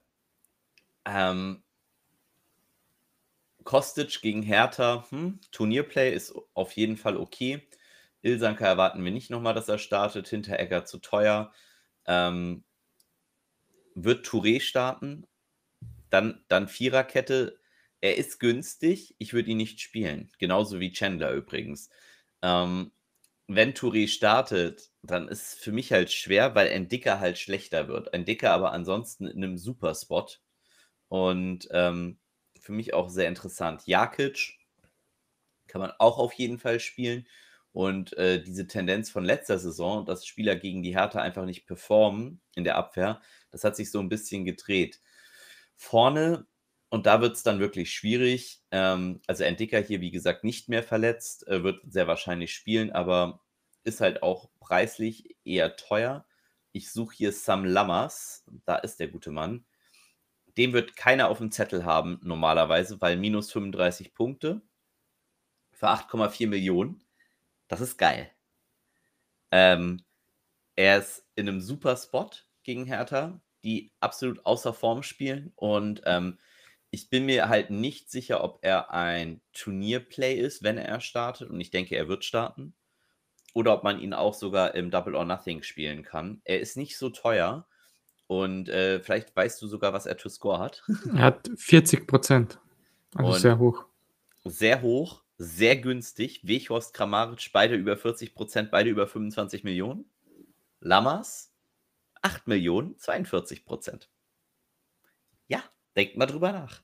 Ähm, 1.07 1.63
Kostic 3.65 4.21
gegen 4.23 4.43
Hertha, 4.43 5.07
hm, 5.11 5.41
Turnierplay 5.51 6.13
ist 6.15 6.35
auf 6.55 6.73
jeden 6.73 6.97
Fall 6.97 7.17
okay. 7.17 7.67
Ilsanker 8.23 8.67
erwarten 8.67 9.05
wir 9.05 9.13
nicht 9.13 9.31
nochmal, 9.31 9.55
dass 9.55 9.69
er 9.69 9.79
startet. 9.79 10.29
Hinteregger 10.29 10.85
zu 10.85 10.99
teuer. 10.99 11.53
Ähm, 12.07 12.65
wird 13.95 14.27
Touré 14.27 14.61
starten? 14.61 15.27
Dann, 16.11 16.45
dann 16.49 16.69
Viererkette. 16.69 17.59
Er 18.01 18.17
ist 18.17 18.41
günstig. 18.41 19.15
Ich 19.19 19.33
würde 19.33 19.51
ihn 19.51 19.57
nicht 19.59 19.81
spielen. 19.81 20.31
Genauso 20.39 20.81
wie 20.81 20.93
Chandler 20.93 21.33
übrigens. 21.33 21.91
Ähm, 22.43 22.93
wenn 23.47 23.75
Touré 23.75 24.09
startet, 24.09 24.91
dann 25.03 25.29
ist 25.29 25.59
für 25.59 25.73
mich 25.73 25.93
halt 25.93 26.11
schwer, 26.11 26.55
weil 26.55 26.69
ein 26.69 26.89
Dicker 26.89 27.21
halt 27.21 27.39
schlechter 27.39 27.89
wird. 27.89 28.15
Ein 28.15 28.25
Dicker 28.25 28.53
aber 28.53 28.73
ansonsten 28.73 29.27
in 29.27 29.45
einem 29.45 29.59
Superspot. 29.59 30.41
Und 31.09 31.69
ähm, 31.71 32.19
für 32.65 32.73
mich 32.73 32.95
auch 32.95 33.11
sehr 33.11 33.29
interessant. 33.29 33.83
Jakic 33.87 34.59
kann 35.67 35.81
man 35.81 35.93
auch 35.99 36.19
auf 36.19 36.33
jeden 36.33 36.59
Fall 36.59 36.81
spielen. 36.81 37.27
Und 37.73 38.17
äh, 38.17 38.43
diese 38.43 38.69
Tendenz 38.69 39.11
von 39.11 39.25
letzter 39.25 39.59
Saison, 39.59 40.07
dass 40.07 40.27
Spieler 40.27 40.57
gegen 40.57 40.83
die 40.83 40.97
Hertha 40.97 41.21
einfach 41.21 41.45
nicht 41.45 41.67
performen 41.67 42.41
in 42.55 42.65
der 42.65 42.77
Abwehr, 42.77 43.21
das 43.51 43.65
hat 43.65 43.77
sich 43.77 43.91
so 43.91 43.99
ein 43.99 44.09
bisschen 44.09 44.45
gedreht. 44.45 45.01
Vorne, 45.75 46.47
und 46.89 47.07
da 47.07 47.21
wird 47.21 47.35
es 47.35 47.43
dann 47.43 47.59
wirklich 47.59 47.93
schwierig. 47.93 48.63
Ähm, 48.71 49.21
also 49.27 49.43
Entdecker 49.45 49.81
hier, 49.81 50.01
wie 50.01 50.13
gesagt, 50.13 50.45
nicht 50.45 50.69
mehr 50.69 50.85
verletzt, 50.85 51.47
äh, 51.49 51.65
wird 51.65 51.81
sehr 51.89 52.07
wahrscheinlich 52.07 52.55
spielen, 52.55 52.93
aber 52.93 53.41
ist 53.83 54.01
halt 54.01 54.23
auch 54.23 54.51
preislich 54.61 55.37
eher 55.45 55.77
teuer. 55.77 56.27
Ich 56.73 56.93
suche 56.93 57.17
hier 57.17 57.33
Sam 57.33 57.65
Lammers, 57.65 58.45
da 58.65 58.77
ist 58.77 59.01
der 59.01 59.09
gute 59.09 59.33
Mann 59.33 59.67
den 60.57 60.73
wird 60.73 60.97
keiner 60.97 61.29
auf 61.29 61.39
dem 61.39 61.51
Zettel 61.51 61.85
haben 61.85 62.21
normalerweise, 62.23 63.01
weil 63.01 63.17
minus 63.17 63.51
35 63.53 64.15
Punkte 64.15 64.63
für 65.73 65.89
8,4 65.89 66.49
Millionen. 66.49 67.05
Das 67.69 67.81
ist 67.81 67.99
geil. 67.99 68.31
Ähm, 69.51 70.05
er 70.77 70.99
ist 70.99 71.27
in 71.37 71.49
einem 71.49 71.61
super 71.61 71.97
Spot 71.97 72.31
gegen 72.63 72.87
Hertha, 72.87 73.41
die 73.63 73.93
absolut 74.01 74.45
außer 74.47 74.75
Form 74.75 75.03
spielen. 75.03 75.53
Und 75.57 76.03
ähm, 76.05 76.39
ich 76.91 77.11
bin 77.11 77.27
mir 77.27 77.49
halt 77.49 77.71
nicht 77.71 78.11
sicher, 78.11 78.45
ob 78.45 78.59
er 78.63 78.93
ein 78.93 79.41
Turnierplay 79.53 80.35
ist, 80.35 80.63
wenn 80.63 80.79
er 80.79 81.01
startet. 81.01 81.51
Und 81.51 81.61
ich 81.61 81.71
denke, 81.71 81.97
er 81.97 82.09
wird 82.09 82.25
starten. 82.25 82.75
Oder 83.53 83.75
ob 83.75 83.85
man 83.85 84.01
ihn 84.01 84.15
auch 84.15 84.35
sogar 84.35 84.75
im 84.75 84.91
Double 84.91 85.15
or 85.15 85.25
Nothing 85.25 85.63
spielen 85.63 86.03
kann. 86.03 86.41
Er 86.45 86.61
ist 86.61 86.77
nicht 86.77 86.99
so 86.99 87.11
teuer. 87.11 87.67
Und 88.27 88.69
äh, 88.69 89.01
vielleicht 89.01 89.35
weißt 89.37 89.61
du 89.61 89.67
sogar, 89.67 89.93
was 89.93 90.07
er 90.07 90.17
to 90.17 90.29
score 90.29 90.59
hat. 90.59 90.83
Er 91.15 91.25
hat 91.25 91.51
40 91.57 92.07
Prozent. 92.07 92.59
Also 93.15 93.33
Und 93.33 93.41
sehr 93.41 93.59
hoch. 93.59 93.85
Sehr 94.45 94.83
hoch, 94.83 95.23
sehr 95.37 95.77
günstig. 95.77 96.41
Weghorst, 96.47 96.95
Kramaric, 96.95 97.51
beide 97.53 97.75
über 97.77 97.97
40 97.97 98.35
Prozent, 98.35 98.71
beide 98.71 98.91
über 98.91 99.07
25 99.07 99.65
Millionen. 99.65 100.07
Lammers, 100.81 101.53
8 102.23 102.47
Millionen, 102.47 102.99
42 102.99 103.65
Prozent. 103.65 104.11
Ja, 105.47 105.63
denkt 105.97 106.17
mal 106.17 106.27
drüber 106.27 106.53
nach. 106.53 106.83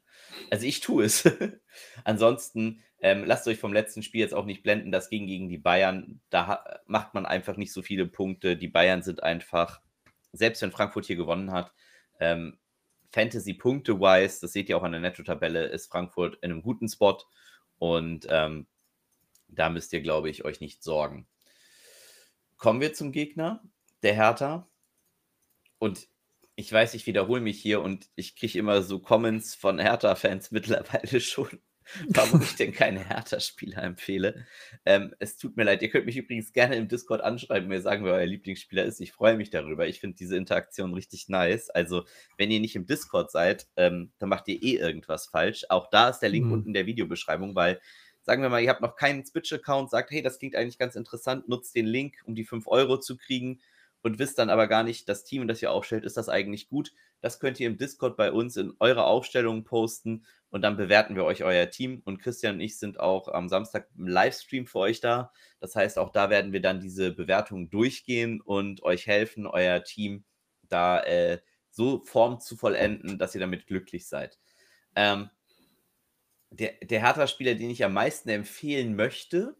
Also 0.51 0.67
ich 0.67 0.81
tue 0.81 1.05
es. 1.05 1.29
Ansonsten 2.05 2.83
ähm, 3.01 3.25
lasst 3.25 3.49
euch 3.49 3.59
vom 3.59 3.73
letzten 3.73 4.03
Spiel 4.03 4.21
jetzt 4.21 4.35
auch 4.35 4.45
nicht 4.45 4.63
blenden. 4.63 4.93
Das 4.93 5.11
ging 5.11 5.27
gegen 5.27 5.49
die 5.49 5.59
Bayern. 5.59 6.21
Da 6.31 6.81
macht 6.87 7.15
man 7.15 7.27
einfach 7.27 7.57
nicht 7.57 7.73
so 7.73 7.83
viele 7.83 8.07
Punkte. 8.07 8.57
Die 8.57 8.69
Bayern 8.69 9.03
sind 9.03 9.23
einfach 9.23 9.81
selbst 10.33 10.63
wenn 10.63 10.73
Frankfurt 10.73 11.07
hier 11.07 11.17
gewonnen 11.17 11.53
hat, 11.53 11.73
ähm, 12.19 12.59
Fantasy-Punkte-wise, 13.11 14.41
das 14.41 14.53
seht 14.53 14.69
ihr 14.69 14.77
auch 14.77 14.83
an 14.83 14.93
der 14.93 15.01
Netto-Tabelle, 15.01 15.67
ist 15.67 15.91
Frankfurt 15.91 16.37
in 16.43 16.53
einem 16.53 16.63
guten 16.63 16.89
Spot 16.89 17.19
und 17.79 18.27
ähm, 18.31 18.67
da 19.49 19.69
müsst 19.69 19.93
ihr, 19.93 20.01
glaube 20.01 20.31
ich, 20.31 20.45
euch 20.45 20.61
nicht 20.61 20.83
sorgen. 20.83 21.27
Kommen 22.57 22.81
wir 22.81 22.93
zum 22.95 23.11
Gegner, 23.11 23.63
der 24.03 24.15
Hertha. 24.15 24.69
Und 25.79 26.09
ich 26.57 26.73
weiß, 26.73 26.95
ich 26.95 27.07
wiederhole 27.07 27.41
mich 27.41 27.61
hier 27.61 27.81
und 27.81 28.11
ich 28.15 28.37
kriege 28.37 28.59
immer 28.59 28.83
so 28.83 29.01
Comments 29.01 29.55
von 29.55 29.79
Hertha-Fans 29.79 30.51
mittlerweile 30.51 31.21
schon. 31.21 31.61
Warum 32.09 32.43
ich 32.43 32.57
denn 32.57 32.73
keine 32.73 33.01
Hertha-Spieler 33.01 33.83
empfehle. 33.83 34.47
Ähm, 34.85 35.15
es 35.19 35.37
tut 35.37 35.57
mir 35.57 35.65
leid, 35.65 35.83
ihr 35.83 35.91
könnt 35.91 36.07
mich 36.07 36.17
übrigens 36.17 36.53
gerne 36.53 36.77
im 36.77 36.89
Discord 36.89 37.21
anschreiben, 37.23 37.69
mir 37.69 37.81
sagen, 37.81 38.05
wer 38.05 38.15
euer 38.15 38.27
Lieblingsspieler 38.27 38.85
ist. 38.85 39.01
Ich 39.01 39.13
freue 39.13 39.37
mich 39.37 39.51
darüber. 39.51 39.87
Ich 39.87 40.01
finde 40.01 40.17
diese 40.17 40.37
Interaktion 40.37 40.95
richtig 40.95 41.29
nice. 41.29 41.71
Also, 41.71 42.05
wenn 42.39 42.51
ihr 42.51 42.61
nicht 42.61 42.77
im 42.77 42.87
Discord 42.87 43.31
seid, 43.31 43.69
ähm, 43.77 44.13
dann 44.19 44.29
macht 44.29 44.49
ihr 44.49 44.63
eh 44.63 44.77
irgendwas 44.77 45.27
falsch. 45.27 45.65
Auch 45.69 45.91
da 45.91 46.11
ist 46.11 46.21
der 46.21 46.29
Link 46.29 46.47
mhm. 46.47 46.53
unten 46.53 46.69
in 46.69 46.75
der 46.75 46.87
Videobeschreibung, 46.87 47.55
weil 47.55 47.81
sagen 48.23 48.43
wir 48.43 48.49
mal, 48.49 48.63
ihr 48.63 48.71
habt 48.71 48.83
noch 48.83 48.97
keinen 48.97 49.25
Switch-Account, 49.25 49.91
sagt, 49.91 50.11
hey, 50.11 50.23
das 50.23 50.39
klingt 50.39 50.55
eigentlich 50.55 50.79
ganz 50.79 50.95
interessant, 50.95 51.49
nutzt 51.49 51.75
den 51.75 51.87
Link, 51.87 52.17
um 52.25 52.35
die 52.35 52.45
5 52.45 52.67
Euro 52.69 52.99
zu 52.99 53.17
kriegen 53.17 53.61
und 54.03 54.19
wisst 54.19 54.39
dann 54.39 54.51
aber 54.51 54.67
gar 54.67 54.83
nicht, 54.83 55.09
das 55.09 55.25
Team, 55.25 55.47
das 55.47 55.63
ihr 55.63 55.73
aufstellt, 55.73 56.05
ist 56.05 56.17
das 56.17 56.29
eigentlich 56.29 56.69
gut. 56.69 56.93
Das 57.21 57.39
könnt 57.39 57.61
ihr 57.61 57.67
im 57.67 57.77
Discord 57.77 58.17
bei 58.17 58.33
uns 58.33 58.57
in 58.57 58.73
eure 58.79 59.05
Aufstellungen 59.05 59.65
posten 59.65 60.25
und 60.51 60.63
dann 60.63 60.77
bewerten 60.77 61.15
wir 61.15 61.25
euch 61.25 61.45
euer 61.45 61.71
Team. 61.71 62.03
Und 62.05 62.19
Christian 62.19 62.57
und 62.57 62.61
ich 62.61 62.79
sind 62.79 62.99
auch 62.99 63.29
am 63.29 63.49
Samstag 63.49 63.89
im 63.97 64.09
Livestream 64.09 64.67
für 64.67 64.81
euch 64.81 65.01
da. 65.01 65.33
Das 65.61 65.77
heißt, 65.77 65.99
auch 65.99 66.11
da 66.11 66.29
werden 66.29 66.53
wir 66.53 66.61
dann 66.61 66.81
diese 66.81 67.13
Bewertungen 67.13 67.71
durchgehen 67.71 68.41
und 68.41 68.83
euch 68.83 69.07
helfen, 69.07 69.47
euer 69.47 69.85
Team 69.85 70.25
da 70.69 71.03
äh, 71.03 71.39
so 71.71 72.05
Form 72.05 72.41
zu 72.41 72.57
vollenden, 72.57 73.19
dass 73.19 73.35
ihr 73.35 73.41
damit 73.41 73.67
glücklich 73.67 74.09
seid. 74.09 74.39
Ähm, 74.97 75.31
der, 76.51 76.73
der 76.83 77.01
Hertha-Spieler, 77.01 77.55
den 77.55 77.71
ich 77.71 77.85
am 77.85 77.93
meisten 77.93 78.29
empfehlen 78.29 78.97
möchte, 78.97 79.57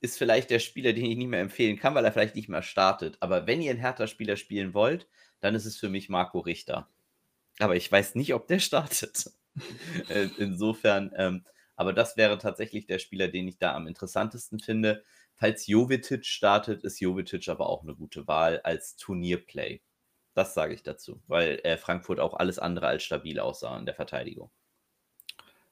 ist 0.00 0.18
vielleicht 0.18 0.50
der 0.50 0.58
Spieler, 0.58 0.92
den 0.92 1.04
ich 1.04 1.16
nicht 1.16 1.28
mehr 1.28 1.40
empfehlen 1.40 1.78
kann, 1.78 1.94
weil 1.94 2.04
er 2.04 2.12
vielleicht 2.12 2.34
nicht 2.34 2.48
mehr 2.48 2.62
startet. 2.62 3.16
Aber 3.20 3.46
wenn 3.46 3.62
ihr 3.62 3.70
einen 3.70 3.80
Hertha-Spieler 3.80 4.36
spielen 4.36 4.74
wollt, 4.74 5.08
dann 5.40 5.54
ist 5.54 5.64
es 5.64 5.76
für 5.76 5.88
mich 5.88 6.08
Marco 6.08 6.40
Richter. 6.40 6.88
Aber 7.60 7.76
ich 7.76 7.90
weiß 7.90 8.16
nicht, 8.16 8.34
ob 8.34 8.48
der 8.48 8.58
startet. 8.58 9.30
Äh, 10.08 10.28
insofern, 10.38 11.12
ähm, 11.16 11.44
aber 11.76 11.92
das 11.92 12.16
wäre 12.16 12.38
tatsächlich 12.38 12.86
der 12.86 12.98
Spieler, 12.98 13.28
den 13.28 13.48
ich 13.48 13.58
da 13.58 13.74
am 13.74 13.86
interessantesten 13.86 14.58
finde. 14.58 15.02
Falls 15.34 15.66
Jovetic 15.66 16.24
startet, 16.24 16.84
ist 16.84 17.00
Jovetic 17.00 17.48
aber 17.48 17.68
auch 17.68 17.82
eine 17.82 17.94
gute 17.94 18.26
Wahl 18.26 18.60
als 18.62 18.96
Turnierplay. 18.96 19.80
Das 20.34 20.54
sage 20.54 20.74
ich 20.74 20.82
dazu, 20.82 21.22
weil 21.26 21.60
äh, 21.62 21.76
Frankfurt 21.76 22.20
auch 22.20 22.34
alles 22.34 22.58
andere 22.58 22.88
als 22.88 23.04
stabil 23.04 23.38
aussah 23.38 23.78
in 23.78 23.86
der 23.86 23.94
Verteidigung. 23.94 24.50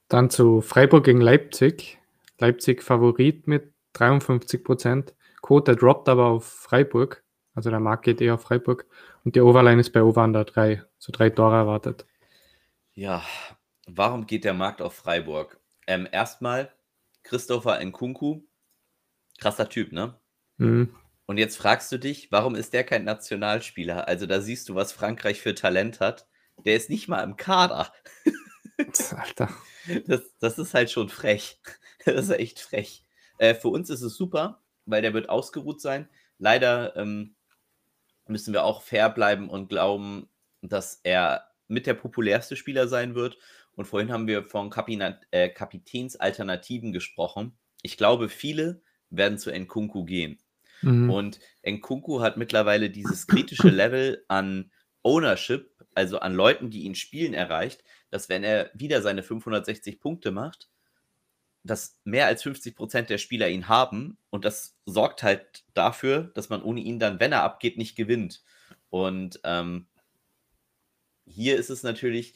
Dann 0.07 0.29
zu 0.29 0.61
Freiburg 0.61 1.05
gegen 1.05 1.21
Leipzig. 1.21 1.99
Leipzig 2.39 2.81
Favorit 2.81 3.47
mit 3.47 3.73
53 3.93 4.63
Prozent. 4.63 5.13
Quote 5.41 5.75
droppt 5.75 6.09
aber 6.09 6.27
auf 6.27 6.45
Freiburg. 6.45 7.23
Also 7.55 7.69
der 7.69 7.79
Markt 7.79 8.05
geht 8.05 8.21
eher 8.21 8.35
auf 8.35 8.41
Freiburg. 8.41 8.85
Und 9.23 9.35
die 9.35 9.41
Overline 9.41 9.79
ist 9.79 9.91
bei 9.91 10.01
Over 10.01 10.23
under 10.23 10.45
3. 10.45 10.83
So 10.97 11.11
drei 11.11 11.29
Tore 11.29 11.55
erwartet. 11.55 12.05
Ja, 12.93 13.23
warum 13.87 14.25
geht 14.25 14.43
der 14.43 14.53
Markt 14.53 14.81
auf 14.81 14.93
Freiburg? 14.93 15.59
Ähm, 15.87 16.07
erstmal 16.11 16.73
Christopher 17.23 17.83
Nkunku. 17.83 18.41
Krasser 19.39 19.69
Typ, 19.69 19.91
ne? 19.91 20.19
Mhm. 20.57 20.95
Und 21.25 21.37
jetzt 21.37 21.57
fragst 21.57 21.91
du 21.91 21.97
dich, 21.97 22.31
warum 22.31 22.55
ist 22.55 22.73
der 22.73 22.83
kein 22.83 23.05
Nationalspieler? 23.05 24.07
Also 24.07 24.25
da 24.25 24.41
siehst 24.41 24.69
du, 24.69 24.75
was 24.75 24.91
Frankreich 24.91 25.41
für 25.41 25.55
Talent 25.55 25.99
hat. 25.99 26.27
Der 26.65 26.75
ist 26.75 26.89
nicht 26.89 27.07
mal 27.07 27.23
im 27.23 27.37
Kader. 27.37 27.91
Alter. 29.15 29.49
Das, 30.05 30.21
das 30.39 30.59
ist 30.59 30.73
halt 30.73 30.91
schon 30.91 31.09
frech. 31.09 31.59
Das 32.05 32.25
ist 32.25 32.31
echt 32.31 32.59
frech. 32.59 33.05
Äh, 33.37 33.55
für 33.55 33.69
uns 33.69 33.89
ist 33.89 34.01
es 34.01 34.17
super, 34.17 34.61
weil 34.85 35.01
der 35.01 35.13
wird 35.13 35.29
ausgeruht 35.29 35.79
sein. 35.79 36.09
Leider 36.37 36.97
ähm, 36.97 37.37
müssen 38.27 38.51
wir 38.51 38.65
auch 38.65 38.81
fair 38.81 39.09
bleiben 39.09 39.49
und 39.49 39.69
glauben, 39.69 40.27
dass 40.61 40.99
er 41.03 41.47
mit 41.69 41.87
der 41.87 41.93
populärste 41.93 42.57
Spieler 42.57 42.89
sein 42.89 43.15
wird. 43.15 43.37
Und 43.75 43.85
vorhin 43.85 44.11
haben 44.11 44.27
wir 44.27 44.43
von 44.43 44.69
Kapina 44.69 45.19
äh, 45.31 45.49
Kapitänsalternativen 45.49 46.91
gesprochen. 46.91 47.57
Ich 47.81 47.97
glaube, 47.97 48.29
viele 48.29 48.81
werden 49.09 49.37
zu 49.37 49.51
Nkunku 49.51 50.05
gehen. 50.05 50.39
Mhm. 50.81 51.09
Und 51.09 51.39
Nkunku 51.65 52.21
hat 52.21 52.37
mittlerweile 52.37 52.89
dieses 52.89 53.27
kritische 53.27 53.69
Level 53.69 54.23
an 54.27 54.71
Ownership, 55.01 55.71
also 55.95 56.19
an 56.19 56.33
Leuten, 56.33 56.69
die 56.69 56.83
ihn 56.83 56.95
spielen, 56.95 57.33
erreicht, 57.33 57.83
dass 58.09 58.29
wenn 58.29 58.43
er 58.43 58.71
wieder 58.73 59.01
seine 59.01 59.23
560 59.23 59.99
Punkte 59.99 60.31
macht, 60.31 60.69
dass 61.63 61.99
mehr 62.03 62.27
als 62.27 62.43
50 62.43 62.75
Prozent 62.75 63.09
der 63.09 63.17
Spieler 63.17 63.49
ihn 63.49 63.67
haben 63.69 64.17
und 64.29 64.43
das 64.45 64.77
sorgt 64.85 65.23
halt 65.23 65.63
dafür, 65.73 66.31
dass 66.35 66.49
man 66.49 66.61
ohne 66.61 66.81
ihn 66.81 66.99
dann, 66.99 67.19
wenn 67.19 67.31
er 67.31 67.43
abgeht, 67.43 67.77
nicht 67.77 67.95
gewinnt. 67.95 68.43
Und 68.89 69.39
ähm, 69.43 69.87
hier 71.25 71.57
ist 71.57 71.69
es 71.69 71.83
natürlich 71.83 72.33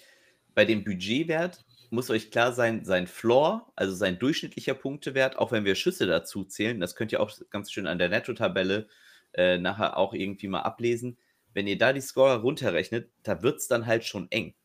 bei 0.58 0.66
dem 0.66 0.84
Budgetwert, 0.84 1.64
muss 1.92 2.10
euch 2.10 2.32
klar 2.32 2.52
sein, 2.52 2.84
sein 2.84 3.06
Floor, 3.06 3.72
also 3.76 3.94
sein 3.94 4.18
durchschnittlicher 4.18 4.74
Punktewert, 4.74 5.38
auch 5.38 5.52
wenn 5.52 5.66
wir 5.66 5.76
Schüsse 5.76 6.08
dazu 6.08 6.46
zählen, 6.46 6.80
das 6.80 6.96
könnt 6.96 7.12
ihr 7.12 7.22
auch 7.22 7.32
ganz 7.52 7.72
schön 7.72 7.86
an 7.86 8.00
der 8.00 8.10
Netto-Tabelle 8.10 8.88
äh, 9.34 9.60
nachher 9.60 9.98
auch 9.98 10.16
irgendwie 10.16 10.48
mal 10.48 10.62
ablesen. 10.62 11.20
Wenn 11.54 11.68
ihr 11.68 11.78
da 11.78 11.94
die 11.94 12.02
Scorer 12.02 12.38
runterrechnet, 12.38 13.12
da 13.22 13.44
wird 13.44 13.58
es 13.60 13.68
dann 13.68 13.86
halt 13.86 14.04
schon 14.04 14.32
eng. 14.32 14.56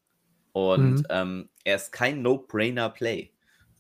Und 0.53 1.01
mhm. 1.01 1.07
ähm, 1.11 1.51
er 1.63 1.77
ist 1.77 1.93
kein 1.93 2.23
No-Brainer-Play. 2.23 3.31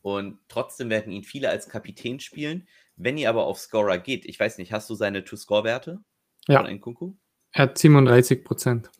Und 0.03 0.39
trotzdem 0.49 0.91
werden 0.91 1.15
ihn 1.15 1.25
viele 1.25 1.49
als 1.49 1.67
Kapitän 1.71 2.21
spielen. 2.21 2.69
Wenn 2.97 3.17
ihr 3.17 3.31
aber 3.31 3.47
auf 3.47 3.59
Scorer 3.59 3.97
geht, 3.97 4.27
ich 4.27 4.39
weiß 4.39 4.59
nicht, 4.59 4.71
hast 4.71 4.91
du 4.91 4.95
seine 4.95 5.25
To-Score-Werte 5.25 5.99
ja. 6.47 6.63
von 6.63 6.71
Nkunku? 6.71 7.15
Er 7.53 7.63
hat 7.63 7.79
37 7.79 8.45
Prozent. 8.45 8.91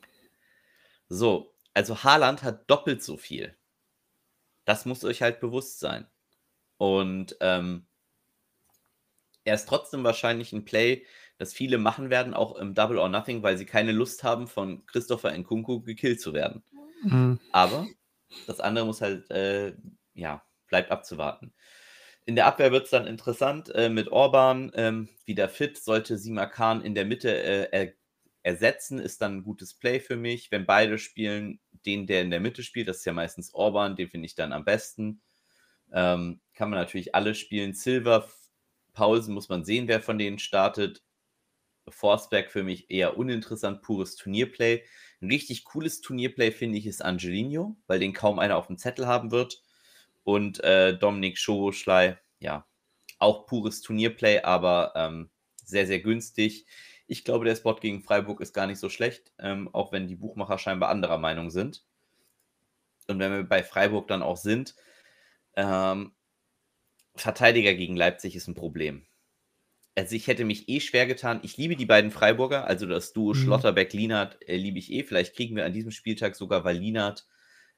So, 1.11 1.52
also 1.75 2.03
Haaland 2.03 2.43
hat 2.43 2.69
doppelt 2.71 3.03
so 3.03 3.17
viel. 3.17 3.57
Das 4.65 4.85
muss 4.85 5.05
euch 5.05 5.23
halt 5.23 5.41
bewusst 5.41 5.81
sein. 5.81 6.07
Und 6.77 7.37
ähm, 7.41 7.87
er 9.45 9.55
ist 9.55 9.69
trotzdem 9.69 10.05
wahrscheinlich 10.05 10.53
ein 10.53 10.65
Play, 10.65 11.05
das 11.39 11.53
viele 11.53 11.79
machen 11.79 12.11
werden, 12.11 12.35
auch 12.35 12.57
im 12.57 12.75
Double 12.75 12.99
or 12.99 13.09
Nothing, 13.09 13.43
weil 13.43 13.57
sie 13.57 13.67
keine 13.67 13.93
Lust 13.93 14.23
haben, 14.23 14.47
von 14.47 14.87
Christopher 14.87 15.37
Nkunku 15.37 15.83
gekillt 15.83 16.21
zu 16.21 16.33
werden. 16.33 16.63
Mhm. 17.03 17.41
Aber 17.51 17.87
das 18.47 18.61
andere 18.61 18.87
muss 18.87 19.01
halt, 19.01 19.31
äh, 19.31 19.75
ja, 20.15 20.45
bleibt 20.69 20.91
abzuwarten. 20.91 21.53
In 22.25 22.37
der 22.37 22.47
Abwehr 22.47 22.71
wird 22.71 22.85
es 22.85 22.91
dann 22.91 23.07
interessant 23.07 23.75
äh, 23.75 23.89
mit 23.89 24.09
Orban 24.09 24.71
ähm, 24.75 25.09
wieder 25.25 25.49
fit. 25.49 25.77
Sollte 25.77 26.17
Simakan 26.17 26.83
in 26.83 26.95
der 26.95 27.05
Mitte 27.05 27.37
äh, 27.73 27.93
ersetzen, 28.43 28.99
ist 28.99 29.23
dann 29.23 29.39
ein 29.39 29.43
gutes 29.45 29.75
Play 29.75 30.01
für 30.01 30.17
mich. 30.17 30.51
Wenn 30.51 30.67
beide 30.67 30.99
spielen, 30.99 31.61
den, 31.87 32.07
der 32.07 32.23
in 32.23 32.31
der 32.31 32.41
Mitte 32.41 32.63
spielt, 32.63 32.89
das 32.89 32.99
ist 32.99 33.05
ja 33.05 33.13
meistens 33.13 33.55
Orban, 33.55 33.97
den 33.97 34.09
finde 34.09 34.27
ich 34.27 34.35
dann 34.35 34.53
am 34.53 34.65
besten. 34.65 35.21
Ähm, 35.93 36.41
kann 36.55 36.71
man 36.71 36.79
natürlich 36.79 37.15
alle 37.15 37.35
spielen. 37.35 37.75
Silver, 37.75 38.29
Pausen 38.93 39.35
muss 39.35 39.49
man 39.49 39.65
sehen, 39.65 39.89
wer 39.89 40.01
von 40.01 40.19
denen 40.19 40.39
startet. 40.39 41.03
Forsberg 41.89 42.51
für 42.51 42.63
mich 42.63 42.91
eher 42.91 43.17
uninteressant, 43.17 43.83
pures 43.83 44.17
Turnierplay. 44.17 44.85
Ein 45.21 45.29
richtig 45.29 45.65
cooles 45.65 46.01
Turnierplay 46.01 46.53
finde 46.53 46.79
ich 46.79 46.87
ist 46.87 47.05
Angelino, 47.05 47.77
weil 47.87 47.99
den 47.99 48.13
kaum 48.13 48.39
einer 48.39 48.57
auf 48.57 48.69
dem 48.69 48.79
Zettel 48.79 49.07
haben 49.07 49.31
wird 49.31 49.63
und 50.25 50.63
äh, 50.63 50.97
Dominik 50.97 51.39
Schoboschlei, 51.39 52.19
ja, 52.39 52.67
auch 53.19 53.47
pures 53.47 53.81
Turnierplay, 53.83 54.41
aber 54.41 54.93
ähm, 54.97 55.31
sehr, 55.65 55.87
sehr 55.87 56.01
günstig. 56.01 56.67
Ich 57.13 57.27
glaube, 57.27 57.45
der 57.45 57.55
Spot 57.55 57.75
gegen 57.75 58.01
Freiburg 58.01 58.41
ist 58.41 58.55
gar 58.55 58.67
nicht 58.67 58.79
so 58.79 58.89
schlecht, 58.89 59.35
ähm, 59.39 59.69
auch 59.75 59.93
wenn 59.93 60.07
die 60.07 60.17
Buchmacher 60.17 60.57
scheinbar 60.57 60.89
anderer 60.89 61.19
Meinung 61.19 61.51
sind. 61.51 61.85
Und 63.07 63.19
wenn 63.19 63.31
wir 63.31 63.43
bei 63.43 63.63
Freiburg 63.63 64.09
dann 64.09 64.23
auch 64.23 64.39
sind, 64.39 64.75
ähm, 65.55 66.13
Verteidiger 67.15 67.75
gegen 67.75 67.97
Leipzig 67.97 68.35
ist 68.35 68.49
ein 68.49 68.55
Problem. 68.55 69.05
Also 69.95 70.17
ich 70.17 70.27
hätte 70.27 70.47
mich 70.47 70.71
eh 70.71 70.81
schwer 70.81 71.07
getan. 71.07 71.41
Ich 71.43 71.59
liebe 71.59 71.77
die 71.77 71.85
beiden 71.85 72.11
Freiburger, 72.11 72.67
also 72.67 72.87
das 72.87 73.13
Duo 73.13 73.35
mhm. 73.35 73.41
Schlotterbeck-Lienert 73.41 74.49
äh, 74.49 74.57
liebe 74.57 74.79
ich 74.79 74.91
eh. 74.91 75.05
Vielleicht 75.05 75.37
kriegen 75.37 75.55
wir 75.55 75.67
an 75.67 75.75
diesem 75.75 75.91
Spieltag 75.91 76.35
sogar, 76.35 76.65
weil 76.65 76.79
Lienert 76.79 77.27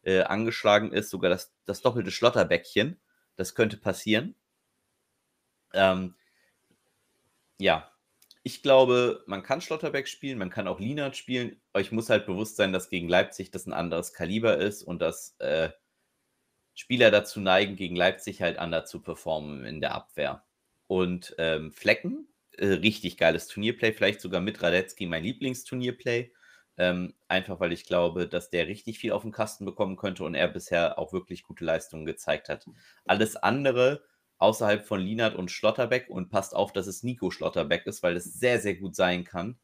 äh, 0.03 0.20
angeschlagen 0.20 0.92
ist, 0.92 1.11
sogar 1.11 1.31
das, 1.31 1.53
das 1.64 1.83
doppelte 1.83 2.12
Schlotterbäckchen. 2.12 3.01
Das 3.35 3.57
könnte 3.57 3.79
passieren. 3.79 4.37
Ähm, 5.73 6.14
ja, 7.59 7.90
ich 8.46 8.62
glaube, 8.62 9.24
man 9.26 9.42
kann 9.42 9.62
Schlotterbeck 9.62 10.07
spielen, 10.07 10.37
man 10.37 10.50
kann 10.50 10.68
auch 10.68 10.78
Lienert 10.78 11.16
spielen. 11.16 11.61
Euch 11.72 11.92
muss 11.92 12.11
halt 12.11 12.26
bewusst 12.26 12.57
sein, 12.57 12.74
dass 12.74 12.90
gegen 12.90 13.09
Leipzig 13.09 13.50
das 13.50 13.66
ein 13.66 13.72
anderes 13.72 14.12
Kaliber 14.12 14.59
ist 14.59 14.83
und 14.83 15.00
dass 15.00 15.35
äh, 15.38 15.70
Spieler 16.74 17.11
dazu 17.11 17.40
neigen, 17.40 17.74
gegen 17.76 17.96
Leipzig 17.96 18.42
halt 18.42 18.59
anders 18.59 18.90
zu 18.90 19.00
performen 19.00 19.64
in 19.64 19.80
der 19.80 19.94
Abwehr. 19.94 20.44
Und 20.88 21.35
ähm, 21.38 21.72
Flecken, 21.72 22.28
äh, 22.59 22.66
richtig 22.66 23.16
geiles 23.16 23.46
Turnierplay, 23.48 23.94
vielleicht 23.94 24.20
sogar 24.20 24.42
mit 24.42 24.62
Radetzky 24.62 25.07
mein 25.07 25.24
Lieblingsturnierplay. 25.24 26.30
Ähm, 26.76 27.14
einfach 27.28 27.61
weil 27.61 27.72
ich 27.72 27.87
glaube, 27.87 28.28
dass 28.28 28.50
der 28.50 28.66
richtig 28.66 28.98
viel 28.98 29.12
auf 29.12 29.22
den 29.22 29.33
Kasten 29.33 29.64
bekommen 29.64 29.96
könnte 29.96 30.22
und 30.24 30.35
er 30.35 30.48
bisher 30.48 30.98
auch 30.98 31.14
wirklich 31.14 31.44
gute 31.44 31.64
Leistungen 31.64 32.04
gezeigt 32.04 32.50
hat. 32.50 32.66
Alles 33.07 33.37
andere 33.37 34.04
außerhalb 34.44 34.87
von 34.87 35.00
Linard 35.00 35.35
und 35.35 35.50
Schlotterbeck 35.50 36.09
und 36.09 36.28
passt 36.28 36.54
auf, 36.54 36.72
dass 36.72 36.87
es 36.87 37.02
Nico 37.02 37.30
Schlotterbeck 37.30 37.87
ist, 37.87 38.02
weil 38.02 38.16
es 38.16 38.24
sehr, 38.24 38.61
sehr 38.61 38.76
gut 38.76 38.94
sein 38.94 39.24
kann, 39.24 39.59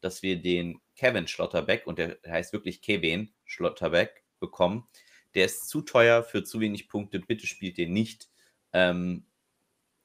dass 0.00 0.22
wir 0.22 0.40
den 0.40 0.80
Kevin 0.96 1.28
Schlotterbeck 1.28 1.86
und 1.86 1.98
der 1.98 2.18
heißt 2.26 2.52
wirklich 2.52 2.82
Kevin 2.82 3.32
Schlotterbeck 3.44 4.24
bekommen, 4.40 4.88
Der 5.34 5.46
ist 5.46 5.68
zu 5.68 5.80
teuer 5.80 6.22
für 6.22 6.44
zu 6.44 6.60
wenig 6.60 6.88
Punkte. 6.88 7.18
Bitte 7.20 7.46
spielt 7.46 7.78
den 7.78 7.94
nicht. 7.94 8.28
Ähm, 8.74 9.24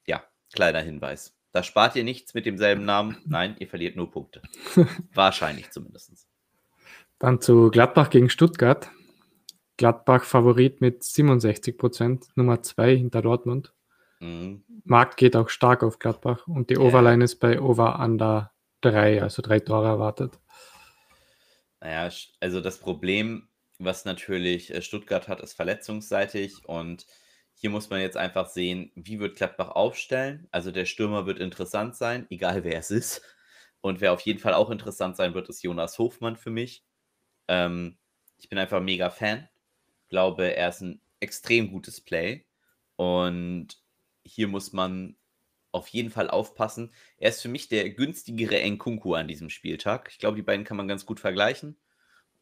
ja, 0.06 0.24
kleiner 0.54 0.80
Hinweis. 0.82 1.36
Da 1.52 1.64
spart 1.64 1.98
ihr 1.98 2.06
nichts 2.06 2.34
mit 2.34 2.46
demselben 2.46 2.86
Namen. 2.86 3.18
Nein, 3.26 3.56
ihr 3.60 3.68
verliert 3.68 3.98
nur 3.98 4.10
Punkte. 4.10 4.42
Wahrscheinlich 5.14 5.72
zumindest. 5.72 6.28
Dann 7.20 7.42
zu 7.42 7.72
Gladbach 7.72 8.10
gegen 8.10 8.30
Stuttgart. 8.30 8.90
Gladbach 9.76 10.24
Favorit 10.24 10.82
mit 10.82 11.04
67 11.04 11.78
Prozent, 11.78 12.28
Nummer 12.36 12.62
2 12.62 12.96
hinter 12.96 13.22
Dortmund. 13.22 13.74
Mhm. 14.20 14.64
Markt 14.84 15.18
geht 15.18 15.36
auch 15.36 15.50
stark 15.50 15.84
auf 15.84 16.00
Gladbach 16.00 16.48
und 16.48 16.70
die 16.70 16.76
ja. 16.76 16.80
Overline 16.80 17.24
ist 17.24 17.38
bei 17.38 17.60
Over 17.60 18.00
Under 18.00 18.52
3, 18.82 19.22
also 19.22 19.42
drei 19.42 19.60
Tore 19.60 19.88
erwartet. 19.88 20.40
Naja, 21.80 22.10
also 22.40 22.62
das 22.62 22.80
Problem, 22.80 23.48
was 23.80 24.06
natürlich 24.06 24.74
äh, 24.74 24.82
Stuttgart 24.82 25.28
hat, 25.28 25.42
ist 25.42 25.54
verletzungsseitig 25.54 26.66
und 26.66 27.06
hier 27.60 27.70
muss 27.70 27.90
man 27.90 28.02
jetzt 28.02 28.18
einfach 28.18 28.50
sehen, 28.50 28.92
wie 28.96 29.20
wird 29.20 29.36
Gladbach 29.36 29.70
aufstellen. 29.70 30.48
Also 30.52 30.72
der 30.72 30.86
Stürmer 30.86 31.26
wird 31.26 31.40
interessant 31.40 31.96
sein, 31.96 32.28
egal 32.30 32.64
wer 32.64 32.78
es 32.78 32.92
ist. 32.92 33.22
Und 33.82 34.00
wer 34.00 34.14
auf 34.14 34.22
jeden 34.22 34.40
Fall 34.40 34.54
auch 34.54 34.70
interessant 34.70 35.16
sein 35.16 35.34
wird, 35.34 35.50
ist 35.50 35.64
Jonas 35.64 35.98
Hofmann 35.98 36.38
für 36.38 36.52
mich. 36.52 36.84
Ähm, 37.48 37.98
ich 38.38 38.50
bin 38.50 38.60
einfach 38.60 38.82
mega 38.82 39.10
Fan. 39.10 39.50
Glaube, 40.10 40.56
er 40.56 40.70
ist 40.70 40.82
ein 40.82 41.02
extrem 41.20 41.72
gutes 41.72 42.00
Play. 42.00 42.46
Und 42.96 43.82
hier 44.28 44.48
muss 44.48 44.74
man 44.74 45.16
auf 45.72 45.88
jeden 45.90 46.10
Fall 46.10 46.30
aufpassen. 46.30 46.94
Er 47.18 47.30
ist 47.30 47.42
für 47.42 47.50
mich 47.50 47.68
der 47.70 47.90
günstigere 47.92 48.60
Nkunku 48.70 49.14
an 49.14 49.28
diesem 49.28 49.50
Spieltag. 49.50 50.10
Ich 50.12 50.20
glaube, 50.20 50.36
die 50.38 50.44
beiden 50.44 50.66
kann 50.66 50.78
man 50.78 50.88
ganz 50.88 51.06
gut 51.06 51.20
vergleichen. 51.20 51.78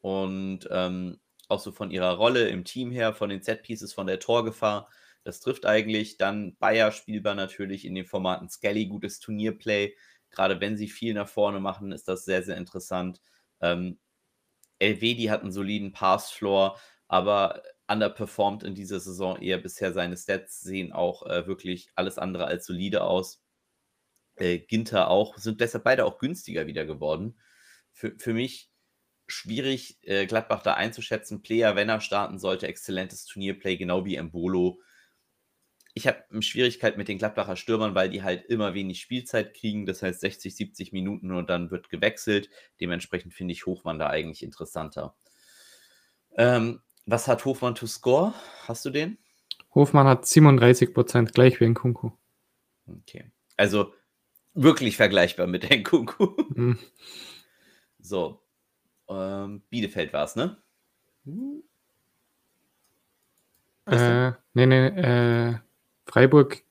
Und 0.00 0.68
ähm, 0.70 1.20
auch 1.48 1.60
so 1.60 1.72
von 1.72 1.90
ihrer 1.90 2.12
Rolle 2.16 2.48
im 2.48 2.64
Team 2.64 2.90
her, 2.90 3.14
von 3.14 3.28
den 3.30 3.42
Set-Pieces, 3.42 3.92
von 3.92 4.06
der 4.06 4.20
Torgefahr. 4.20 4.88
Das 5.24 5.40
trifft 5.40 5.66
eigentlich. 5.66 6.18
Dann 6.18 6.56
Bayer 6.56 6.92
spielbar 6.92 7.34
natürlich 7.34 7.84
in 7.84 7.94
den 7.94 8.06
Formaten 8.06 8.48
Skelly, 8.48 8.86
gutes 8.86 9.20
Turnierplay. 9.20 9.94
Gerade 10.30 10.60
wenn 10.60 10.76
sie 10.76 10.88
viel 10.88 11.14
nach 11.14 11.28
vorne 11.28 11.60
machen, 11.60 11.92
ist 11.92 12.08
das 12.08 12.24
sehr, 12.24 12.42
sehr 12.42 12.56
interessant. 12.56 13.20
Ähm, 13.60 13.98
Elvedi 14.78 15.24
hat 15.24 15.42
einen 15.42 15.52
soliden 15.52 15.92
Pass-Floor, 15.92 16.78
aber 17.08 17.62
underperformed 17.88 18.62
in 18.62 18.74
dieser 18.74 19.00
Saison 19.00 19.40
eher 19.40 19.58
bisher. 19.58 19.92
Seine 19.92 20.16
Stats 20.16 20.60
sehen 20.60 20.92
auch 20.92 21.24
äh, 21.26 21.46
wirklich 21.46 21.90
alles 21.94 22.18
andere 22.18 22.46
als 22.46 22.66
solide 22.66 23.02
aus. 23.02 23.42
Äh, 24.36 24.58
Ginter 24.58 25.08
auch, 25.08 25.38
sind 25.38 25.60
deshalb 25.60 25.84
beide 25.84 26.04
auch 26.04 26.18
günstiger 26.18 26.66
wieder 26.66 26.84
geworden. 26.84 27.38
Für, 27.92 28.14
für 28.18 28.34
mich 28.34 28.70
schwierig, 29.28 29.98
äh, 30.02 30.26
Gladbach 30.26 30.62
da 30.62 30.74
einzuschätzen. 30.74 31.42
Player, 31.42 31.76
wenn 31.76 31.88
er 31.88 32.00
starten 32.00 32.38
sollte, 32.38 32.66
exzellentes 32.66 33.24
Turnierplay, 33.24 33.76
genau 33.76 34.04
wie 34.04 34.16
Embolo. 34.16 34.80
Ich 35.94 36.06
habe 36.06 36.42
Schwierigkeit 36.42 36.98
mit 36.98 37.08
den 37.08 37.18
Gladbacher 37.18 37.56
Stürmern, 37.56 37.94
weil 37.94 38.10
die 38.10 38.22
halt 38.22 38.44
immer 38.46 38.74
wenig 38.74 39.00
Spielzeit 39.00 39.54
kriegen, 39.54 39.86
das 39.86 40.02
heißt 40.02 40.20
60, 40.20 40.54
70 40.54 40.92
Minuten 40.92 41.32
und 41.32 41.48
dann 41.48 41.70
wird 41.70 41.88
gewechselt. 41.88 42.50
Dementsprechend 42.80 43.32
finde 43.32 43.52
ich 43.52 43.64
Hochmann 43.64 43.98
da 43.98 44.08
eigentlich 44.08 44.42
interessanter. 44.42 45.16
Ähm, 46.36 46.82
was 47.06 47.28
hat 47.28 47.44
Hofmann 47.44 47.74
to 47.74 47.86
score? 47.86 48.34
Hast 48.66 48.84
du 48.84 48.90
den? 48.90 49.18
Hofmann 49.74 50.06
hat 50.06 50.26
37 50.26 50.92
Prozent, 50.92 51.34
gleich 51.34 51.60
wie 51.60 51.64
in 51.64 51.74
Kunku. 51.74 52.10
Okay. 52.86 53.30
Also 53.56 53.92
wirklich 54.54 54.96
vergleichbar 54.96 55.46
mit 55.46 55.70
Nkunku. 55.70 56.36
Mhm. 56.54 56.78
So, 57.98 58.42
ähm, 59.08 59.62
Bielefeld 59.70 60.12
war 60.12 60.24
es, 60.24 60.36
ne? 60.36 60.56
Äh, 63.86 64.32
nee, 64.54 64.66
nee, 64.66 64.86
äh, 64.86 65.58
Freiburg, 66.06 66.62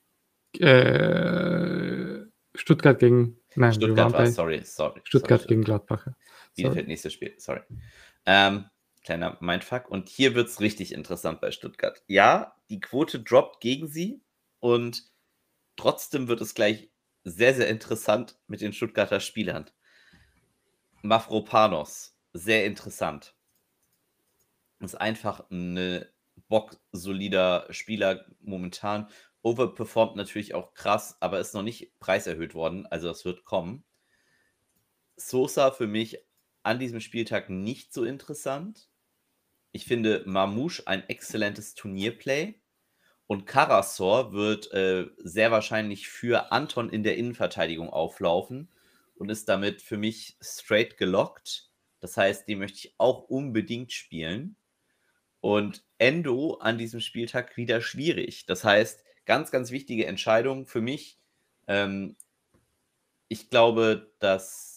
äh, 0.58 2.24
Stuttgart 2.54 2.98
gegen, 2.98 3.38
nein, 3.54 3.74
Stuttgart 3.74 4.12
war, 4.12 4.26
sorry, 4.26 4.62
sorry. 4.64 5.00
Stuttgart 5.04 5.42
sorry, 5.42 5.48
gegen 5.48 5.64
Gladbach. 5.64 6.06
Bielefeld, 6.54 6.88
nächstes 6.88 7.12
Spiel, 7.12 7.34
sorry. 7.38 7.60
Ähm, 8.24 8.66
kleiner 9.06 9.38
Mindfuck. 9.40 9.88
Und 9.88 10.08
hier 10.10 10.34
wird 10.34 10.48
es 10.48 10.60
richtig 10.60 10.92
interessant 10.92 11.40
bei 11.40 11.50
Stuttgart. 11.50 12.02
Ja, 12.08 12.56
die 12.68 12.80
Quote 12.80 13.20
droppt 13.22 13.60
gegen 13.60 13.88
sie 13.88 14.20
und 14.60 15.04
trotzdem 15.76 16.28
wird 16.28 16.40
es 16.42 16.54
gleich 16.54 16.90
sehr, 17.24 17.54
sehr 17.54 17.68
interessant 17.68 18.38
mit 18.46 18.60
den 18.60 18.72
Stuttgarter 18.72 19.20
Spielern. 19.20 19.70
Mafropanos, 21.02 22.16
sehr 22.32 22.66
interessant. 22.66 23.34
Ist 24.80 25.00
einfach 25.00 25.48
ein 25.50 26.04
bocksolider 26.48 27.66
Spieler 27.70 28.26
momentan. 28.40 29.08
Overperformt 29.42 30.16
natürlich 30.16 30.54
auch 30.54 30.74
krass, 30.74 31.16
aber 31.20 31.38
ist 31.38 31.54
noch 31.54 31.62
nicht 31.62 31.98
preiserhöht 32.00 32.54
worden. 32.54 32.86
Also 32.86 33.06
das 33.08 33.24
wird 33.24 33.44
kommen. 33.44 33.84
Sosa 35.16 35.70
für 35.70 35.86
mich 35.86 36.18
an 36.64 36.80
diesem 36.80 37.00
Spieltag 37.00 37.48
nicht 37.48 37.94
so 37.94 38.04
interessant. 38.04 38.88
Ich 39.76 39.84
finde 39.84 40.22
Mamouche 40.24 40.86
ein 40.86 41.06
exzellentes 41.10 41.74
Turnierplay. 41.74 42.54
Und 43.26 43.46
Karasor 43.46 44.32
wird 44.32 44.72
äh, 44.72 45.04
sehr 45.18 45.50
wahrscheinlich 45.50 46.08
für 46.08 46.50
Anton 46.50 46.88
in 46.88 47.02
der 47.02 47.18
Innenverteidigung 47.18 47.90
auflaufen 47.90 48.72
und 49.16 49.28
ist 49.28 49.50
damit 49.50 49.82
für 49.82 49.98
mich 49.98 50.38
straight 50.40 50.96
gelockt. 50.96 51.68
Das 52.00 52.16
heißt, 52.16 52.48
den 52.48 52.60
möchte 52.60 52.78
ich 52.78 52.94
auch 52.96 53.24
unbedingt 53.24 53.92
spielen. 53.92 54.56
Und 55.40 55.84
Endo 55.98 56.54
an 56.54 56.78
diesem 56.78 57.00
Spieltag 57.00 57.58
wieder 57.58 57.82
schwierig. 57.82 58.46
Das 58.46 58.64
heißt, 58.64 59.04
ganz, 59.26 59.50
ganz 59.50 59.72
wichtige 59.72 60.06
Entscheidung 60.06 60.66
für 60.66 60.80
mich. 60.80 61.20
Ähm, 61.66 62.16
ich 63.28 63.50
glaube, 63.50 64.10
dass, 64.20 64.75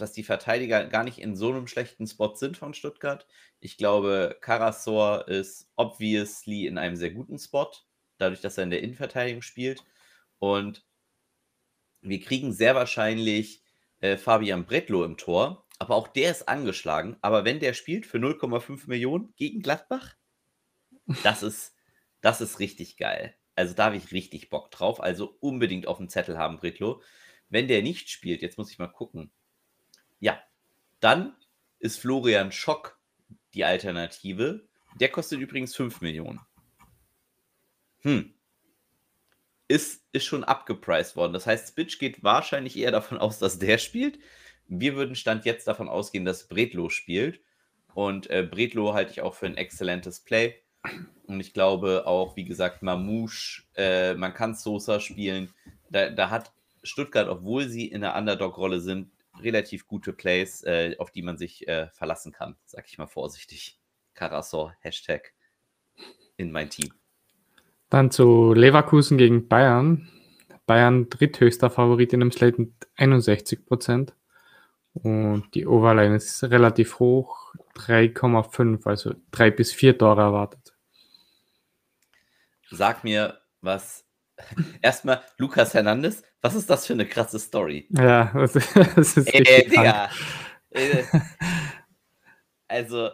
dass 0.00 0.12
die 0.12 0.22
Verteidiger 0.22 0.84
gar 0.86 1.04
nicht 1.04 1.18
in 1.18 1.36
so 1.36 1.50
einem 1.50 1.66
schlechten 1.66 2.06
Spot 2.06 2.34
sind 2.34 2.56
von 2.56 2.74
Stuttgart. 2.74 3.26
Ich 3.60 3.76
glaube, 3.76 4.36
Karasor 4.40 5.28
ist 5.28 5.70
obviously 5.76 6.66
in 6.66 6.78
einem 6.78 6.96
sehr 6.96 7.10
guten 7.10 7.38
Spot, 7.38 7.70
dadurch, 8.18 8.40
dass 8.40 8.58
er 8.58 8.64
in 8.64 8.70
der 8.70 8.82
Innenverteidigung 8.82 9.42
spielt. 9.42 9.84
Und 10.38 10.84
wir 12.02 12.20
kriegen 12.20 12.52
sehr 12.52 12.74
wahrscheinlich 12.74 13.62
äh, 14.00 14.16
Fabian 14.16 14.64
Bretlo 14.64 15.04
im 15.04 15.16
Tor, 15.16 15.66
aber 15.78 15.94
auch 15.94 16.08
der 16.08 16.30
ist 16.30 16.48
angeschlagen. 16.48 17.16
Aber 17.20 17.44
wenn 17.44 17.60
der 17.60 17.74
spielt 17.74 18.06
für 18.06 18.18
0,5 18.18 18.88
Millionen 18.88 19.34
gegen 19.36 19.60
Gladbach, 19.60 20.16
das 21.22 21.42
ist, 21.42 21.74
das 22.20 22.40
ist 22.40 22.58
richtig 22.58 22.96
geil. 22.96 23.34
Also 23.56 23.74
da 23.74 23.86
habe 23.86 23.96
ich 23.96 24.12
richtig 24.12 24.50
Bock 24.50 24.70
drauf. 24.70 25.02
Also 25.02 25.36
unbedingt 25.40 25.86
auf 25.86 25.98
dem 25.98 26.08
Zettel 26.08 26.38
haben, 26.38 26.58
Bretlo. 26.58 27.02
Wenn 27.48 27.68
der 27.68 27.82
nicht 27.82 28.08
spielt, 28.10 28.42
jetzt 28.42 28.58
muss 28.58 28.70
ich 28.70 28.78
mal 28.78 28.86
gucken. 28.86 29.32
Ja, 30.20 30.38
dann 31.00 31.34
ist 31.78 31.98
Florian 31.98 32.52
Schock 32.52 32.98
die 33.54 33.64
Alternative. 33.64 34.68
Der 35.00 35.08
kostet 35.08 35.40
übrigens 35.40 35.74
5 35.74 36.00
Millionen. 36.00 36.40
Hm. 38.00 38.34
Ist, 39.68 40.04
ist 40.12 40.24
schon 40.24 40.44
abgepriced 40.44 41.16
worden. 41.16 41.32
Das 41.32 41.46
heißt, 41.46 41.68
Spitch 41.68 41.98
geht 41.98 42.22
wahrscheinlich 42.22 42.76
eher 42.76 42.90
davon 42.90 43.18
aus, 43.18 43.38
dass 43.38 43.58
der 43.58 43.78
spielt. 43.78 44.18
Wir 44.66 44.94
würden 44.96 45.16
Stand 45.16 45.44
jetzt 45.44 45.66
davon 45.66 45.88
ausgehen, 45.88 46.24
dass 46.24 46.48
Bredlo 46.48 46.88
spielt. 46.88 47.40
Und 47.94 48.30
äh, 48.30 48.42
Bredlo 48.42 48.94
halte 48.94 49.12
ich 49.12 49.20
auch 49.20 49.34
für 49.34 49.46
ein 49.46 49.56
exzellentes 49.56 50.20
Play. 50.20 50.54
Und 51.26 51.40
ich 51.40 51.52
glaube 51.52 52.06
auch, 52.06 52.36
wie 52.36 52.44
gesagt, 52.44 52.82
Mamouche, 52.82 53.62
äh, 53.74 54.14
man 54.14 54.34
kann 54.34 54.54
Sosa 54.54 55.00
spielen. 55.00 55.52
Da, 55.90 56.10
da 56.10 56.30
hat 56.30 56.52
Stuttgart, 56.82 57.28
obwohl 57.28 57.68
sie 57.68 57.86
in 57.86 58.00
der 58.00 58.16
Underdog-Rolle 58.16 58.80
sind, 58.80 59.10
relativ 59.42 59.86
gute 59.86 60.12
Plays, 60.12 60.62
äh, 60.64 60.94
auf 60.98 61.10
die 61.10 61.22
man 61.22 61.36
sich 61.36 61.66
äh, 61.68 61.88
verlassen 61.92 62.32
kann, 62.32 62.56
sag 62.64 62.86
ich 62.88 62.98
mal 62.98 63.06
vorsichtig. 63.06 63.78
Karasor, 64.14 64.74
Hashtag 64.80 65.32
in 66.36 66.52
mein 66.52 66.70
Team. 66.70 66.92
Dann 67.88 68.10
zu 68.10 68.52
Leverkusen 68.54 69.18
gegen 69.18 69.48
Bayern. 69.48 70.08
Bayern 70.66 71.08
dritthöchster 71.10 71.70
Favorit 71.70 72.12
in 72.12 72.20
dem 72.20 72.32
Slate 72.32 72.60
mit 72.60 72.72
61 72.96 73.66
Prozent. 73.66 74.14
Und 74.92 75.54
die 75.54 75.66
Overline 75.66 76.16
ist 76.16 76.42
relativ 76.44 76.98
hoch, 76.98 77.54
3,5, 77.76 78.86
also 78.86 79.14
3 79.30 79.50
bis 79.50 79.72
4 79.72 79.98
Tore 79.98 80.20
erwartet. 80.20 80.74
Sag 82.70 83.04
mir, 83.04 83.40
was 83.60 84.04
Erstmal 84.82 85.22
Lukas 85.38 85.74
Hernandez, 85.74 86.22
was 86.40 86.54
ist 86.54 86.68
das 86.70 86.86
für 86.86 86.92
eine 86.94 87.06
krasse 87.06 87.38
Story? 87.38 87.86
Ja, 87.90 88.32
das, 88.34 88.52
das 88.74 89.16
ist 89.16 89.34
äh, 89.34 89.68
Digga. 89.68 90.10
Äh, 90.70 91.04
also, 92.68 93.10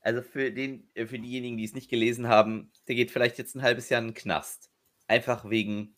also 0.00 0.22
für, 0.22 0.52
den, 0.52 0.88
für 0.94 1.18
diejenigen, 1.18 1.56
die 1.56 1.64
es 1.64 1.74
nicht 1.74 1.90
gelesen 1.90 2.28
haben, 2.28 2.72
der 2.88 2.94
geht 2.94 3.10
vielleicht 3.10 3.38
jetzt 3.38 3.54
ein 3.54 3.62
halbes 3.62 3.88
Jahr 3.88 4.00
in 4.00 4.08
den 4.08 4.14
Knast. 4.14 4.70
Einfach 5.08 5.48
wegen, 5.48 5.96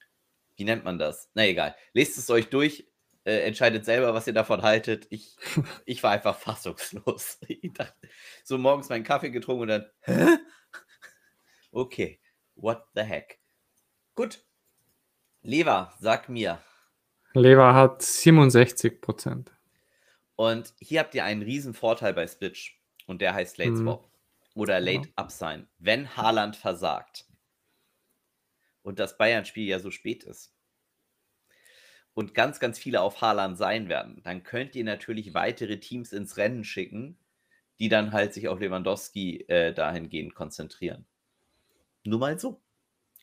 wie 0.56 0.64
nennt 0.64 0.84
man 0.84 0.98
das? 0.98 1.30
Na 1.34 1.46
egal. 1.46 1.74
Lest 1.92 2.18
es 2.18 2.30
euch 2.30 2.48
durch. 2.48 2.88
Äh, 3.26 3.46
entscheidet 3.46 3.86
selber, 3.86 4.12
was 4.12 4.26
ihr 4.26 4.34
davon 4.34 4.60
haltet. 4.60 5.06
Ich, 5.08 5.36
ich 5.86 6.02
war 6.02 6.10
einfach 6.10 6.38
fassungslos. 6.38 7.38
Ich 7.48 7.72
dachte, 7.72 7.94
so 8.42 8.58
morgens 8.58 8.90
meinen 8.90 9.04
Kaffee 9.04 9.30
getrunken 9.30 9.62
und 9.62 9.68
dann, 9.68 9.86
hä? 10.02 10.38
Okay, 11.72 12.20
what 12.54 12.86
the 12.94 13.02
heck? 13.02 13.40
Gut. 14.14 14.44
Lever, 15.42 15.92
sag 16.00 16.28
mir. 16.28 16.62
Lever 17.34 17.74
hat 17.74 18.02
67 18.02 19.00
Prozent. 19.00 19.52
Und 20.36 20.72
hier 20.80 21.00
habt 21.00 21.14
ihr 21.14 21.24
einen 21.24 21.42
riesen 21.42 21.74
Vorteil 21.74 22.14
bei 22.14 22.26
Switch. 22.26 22.80
Und 23.06 23.20
der 23.20 23.34
heißt 23.34 23.58
Late 23.58 23.76
Swap. 23.76 24.02
Mhm. 24.02 24.60
Oder 24.60 24.80
Late 24.80 25.08
ja. 25.08 25.14
Upsign. 25.16 25.68
Wenn 25.78 26.16
Haaland 26.16 26.56
versagt. 26.56 27.26
Und 28.82 28.98
das 28.98 29.18
Bayern-Spiel 29.18 29.66
ja 29.66 29.80
so 29.80 29.90
spät 29.90 30.24
ist. 30.24 30.54
Und 32.14 32.34
ganz, 32.34 32.60
ganz 32.60 32.78
viele 32.78 33.00
auf 33.00 33.20
Haaland 33.20 33.58
sein 33.58 33.88
werden. 33.88 34.22
Dann 34.22 34.44
könnt 34.44 34.76
ihr 34.76 34.84
natürlich 34.84 35.34
weitere 35.34 35.80
Teams 35.80 36.12
ins 36.12 36.36
Rennen 36.36 36.62
schicken, 36.62 37.18
die 37.80 37.88
dann 37.88 38.12
halt 38.12 38.32
sich 38.32 38.46
auf 38.46 38.60
Lewandowski 38.60 39.46
äh, 39.48 39.74
dahingehend 39.74 40.36
konzentrieren. 40.36 41.06
Nur 42.04 42.20
mal 42.20 42.38
so. 42.38 42.60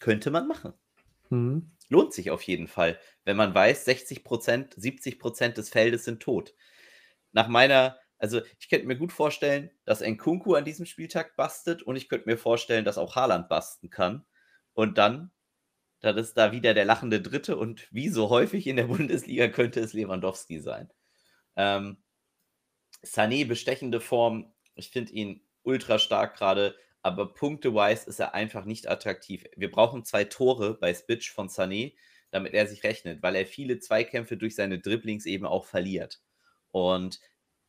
Könnte 0.02 0.32
man 0.32 0.50
machen. 0.50 0.74
Mhm. 1.30 1.72
Lohnt 1.88 2.14
sich 2.14 2.30
auf 2.32 2.42
jeden 2.44 2.68
Fall, 2.68 3.00
wenn 3.24 3.38
man 3.38 3.56
weiß, 3.56 3.86
60 3.86 4.26
Prozent, 4.26 4.74
70 4.76 5.18
Prozent 5.18 5.58
des 5.58 5.70
Feldes 5.70 6.04
sind 6.04 6.22
tot 6.22 6.54
nach 7.32 7.48
meiner, 7.48 7.98
also 8.18 8.42
ich 8.60 8.70
könnte 8.70 8.88
mir 8.88 8.98
gut 8.98 9.12
vorstellen, 9.12 9.72
dass 9.86 10.02
Nkunku 10.02 10.56
an 10.56 10.66
diesem 10.66 10.86
Spieltag 10.86 11.36
bastet 11.36 11.82
und 11.84 11.96
ich 11.96 12.10
könnte 12.10 12.30
mir 12.30 12.38
vorstellen, 12.38 12.86
dass 12.86 12.98
auch 12.98 13.16
Haaland 13.16 13.50
basten 13.50 13.90
kann. 13.90 14.26
Und 14.74 14.98
dann, 14.98 15.32
dann 16.00 16.18
ist 16.18 16.36
da 16.36 16.52
wieder 16.52 16.74
der 16.74 16.86
lachende 16.86 17.22
Dritte 17.22 17.58
und 17.58 17.88
wie 17.92 18.10
so 18.10 18.30
häufig 18.30 18.68
in 18.68 18.76
der 18.76 18.86
Bundesliga 18.88 19.48
könnte 19.48 19.80
es 19.80 19.94
Lewandowski 19.94 20.60
sein. 20.60 20.92
Ähm, 21.56 21.98
Sané 23.04 23.48
bestechende 23.48 24.00
Form, 24.00 24.54
ich 24.76 24.90
finde 24.92 25.12
ihn 25.14 25.42
ultra 25.64 26.00
stark 26.00 26.38
gerade, 26.38 26.76
aber 27.02 27.34
punkte-wise 27.34 28.08
ist 28.08 28.20
er 28.20 28.34
einfach 28.34 28.66
nicht 28.66 28.88
attraktiv. 28.88 29.46
Wir 29.56 29.72
brauchen 29.72 30.06
zwei 30.06 30.24
Tore 30.24 30.76
bei 30.76 30.94
Spitch 30.94 31.32
von 31.32 31.50
Sané, 31.50 31.96
damit 32.30 32.54
er 32.54 32.68
sich 32.68 32.84
rechnet, 32.84 33.22
weil 33.24 33.36
er 33.36 33.46
viele 33.46 33.80
Zweikämpfe 33.80 34.38
durch 34.38 34.56
seine 34.56 34.80
Dribblings 34.80 35.26
eben 35.26 35.46
auch 35.46 35.66
verliert. 35.66 36.22
Und 36.72 37.20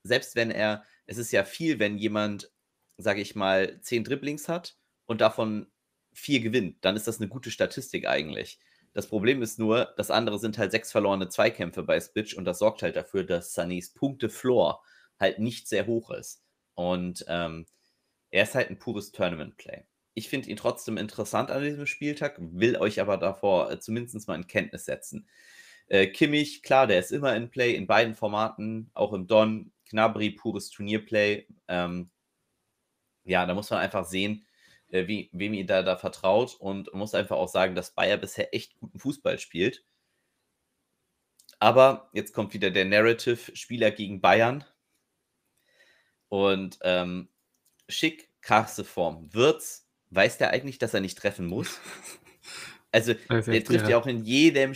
selbst 0.04 0.36
wenn 0.36 0.50
er, 0.50 0.84
es 1.06 1.18
ist 1.18 1.32
ja 1.32 1.44
viel, 1.44 1.78
wenn 1.78 1.98
jemand, 1.98 2.50
sage 2.98 3.20
ich 3.20 3.34
mal, 3.34 3.80
zehn 3.80 4.04
Dribblings 4.04 4.48
hat 4.48 4.76
und 5.06 5.20
davon 5.20 5.70
vier 6.12 6.40
gewinnt, 6.40 6.84
dann 6.84 6.96
ist 6.96 7.06
das 7.06 7.20
eine 7.20 7.28
gute 7.28 7.50
Statistik 7.50 8.06
eigentlich. 8.06 8.58
Das 8.92 9.08
Problem 9.08 9.40
ist 9.40 9.58
nur, 9.58 9.94
das 9.96 10.10
andere 10.10 10.38
sind 10.38 10.58
halt 10.58 10.70
sechs 10.70 10.92
verlorene 10.92 11.28
Zweikämpfe 11.28 11.82
bei 11.82 11.98
Spitch 11.98 12.34
und 12.34 12.44
das 12.44 12.58
sorgt 12.58 12.82
halt 12.82 12.96
dafür, 12.96 13.24
dass 13.24 13.54
Sunnys 13.54 13.94
Punkte-Floor 13.94 14.82
halt 15.18 15.38
nicht 15.38 15.68
sehr 15.68 15.86
hoch 15.86 16.10
ist. 16.10 16.42
Und 16.74 17.24
ähm, 17.28 17.66
er 18.32 18.42
ist 18.42 18.54
halt 18.56 18.70
ein 18.70 18.78
pures 18.78 19.12
Tournament-Play. 19.12 19.84
Ich 20.14 20.28
finde 20.28 20.50
ihn 20.50 20.56
trotzdem 20.56 20.96
interessant 20.96 21.50
an 21.50 21.62
diesem 21.62 21.86
Spieltag, 21.86 22.36
will 22.40 22.76
euch 22.76 23.00
aber 23.00 23.16
davor 23.16 23.70
äh, 23.70 23.78
zumindest 23.78 24.26
mal 24.26 24.34
in 24.34 24.46
Kenntnis 24.46 24.86
setzen. 24.86 25.28
Äh, 25.88 26.08
Kimmich, 26.08 26.62
klar, 26.62 26.86
der 26.86 26.98
ist 26.98 27.12
immer 27.12 27.36
in 27.36 27.50
Play 27.50 27.74
in 27.74 27.86
beiden 27.86 28.14
Formaten, 28.14 28.90
auch 28.94 29.12
im 29.12 29.26
Don. 29.26 29.72
Knabri, 29.88 30.30
pures 30.30 30.70
Turnierplay. 30.70 31.46
Ähm, 31.68 32.10
ja, 33.24 33.44
da 33.46 33.54
muss 33.54 33.70
man 33.70 33.80
einfach 33.80 34.06
sehen, 34.06 34.46
äh, 34.88 35.06
wie, 35.06 35.30
wem 35.32 35.54
ihr 35.54 35.66
da, 35.66 35.82
da 35.82 35.96
vertraut 35.96 36.54
und 36.58 36.92
muss 36.94 37.14
einfach 37.14 37.36
auch 37.36 37.48
sagen, 37.48 37.74
dass 37.74 37.94
Bayer 37.94 38.16
bisher 38.16 38.54
echt 38.54 38.76
guten 38.78 38.98
Fußball 38.98 39.38
spielt. 39.38 39.84
Aber 41.58 42.10
jetzt 42.12 42.32
kommt 42.32 42.54
wieder 42.54 42.70
der 42.70 42.84
Narrative: 42.86 43.54
Spieler 43.56 43.90
gegen 43.90 44.20
Bayern. 44.20 44.64
Und 46.28 46.78
ähm, 46.82 47.28
schick, 47.92 48.30
krasse 48.40 48.84
Form. 48.84 49.32
Wirtz, 49.32 49.88
weiß 50.10 50.38
der 50.38 50.50
eigentlich, 50.50 50.78
dass 50.78 50.94
er 50.94 51.00
nicht 51.00 51.18
treffen 51.18 51.46
muss? 51.46 51.78
Also, 52.94 53.14
der 53.14 53.64
trifft 53.64 53.88
ja 53.88 53.96
auch 53.96 54.06
in 54.06 54.22
jedem 54.22 54.74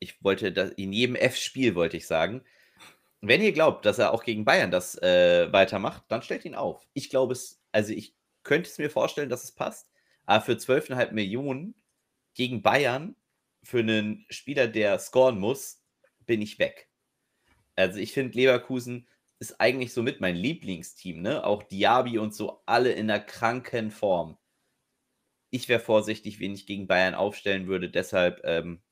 ich 0.00 0.24
wollte 0.24 0.50
das, 0.50 0.70
in 0.70 0.92
jedem 0.92 1.14
F-Spiel, 1.14 1.74
wollte 1.74 1.98
ich 1.98 2.06
sagen. 2.06 2.42
Wenn 3.20 3.42
ihr 3.42 3.52
glaubt, 3.52 3.84
dass 3.84 3.98
er 3.98 4.12
auch 4.12 4.24
gegen 4.24 4.46
Bayern 4.46 4.70
das 4.70 4.96
äh, 5.02 5.52
weitermacht, 5.52 6.04
dann 6.08 6.22
stellt 6.22 6.46
ihn 6.46 6.54
auf. 6.54 6.88
Ich 6.94 7.10
glaube 7.10 7.34
es, 7.34 7.62
also 7.70 7.92
ich 7.92 8.16
könnte 8.42 8.68
es 8.68 8.78
mir 8.78 8.90
vorstellen, 8.90 9.28
dass 9.28 9.44
es 9.44 9.52
passt, 9.52 9.90
aber 10.24 10.42
für 10.42 10.52
12,5 10.52 11.12
Millionen 11.12 11.74
gegen 12.34 12.62
Bayern, 12.62 13.14
für 13.62 13.80
einen 13.80 14.24
Spieler, 14.30 14.68
der 14.68 14.98
scoren 14.98 15.38
muss, 15.38 15.82
bin 16.20 16.40
ich 16.40 16.58
weg. 16.58 16.88
Also 17.76 17.98
ich 17.98 18.14
finde, 18.14 18.36
Leverkusen 18.38 19.06
ist 19.40 19.60
eigentlich 19.60 19.92
somit 19.92 20.20
mein 20.20 20.36
Lieblingsteam, 20.36 21.22
ne? 21.22 21.44
Auch 21.44 21.62
Diaby 21.62 22.18
und 22.18 22.34
so, 22.34 22.62
alle 22.66 22.92
in 22.92 23.10
einer 23.10 23.20
kranken 23.20 23.90
Form. 23.90 24.38
Ich 25.50 25.68
wäre 25.68 25.80
vorsichtig, 25.80 26.38
wen 26.38 26.54
ich 26.54 26.66
gegen 26.66 26.86
Bayern 26.86 27.14
aufstellen 27.14 27.66
würde, 27.66 27.90
deshalb 27.90 28.42
ähm, 28.44 28.82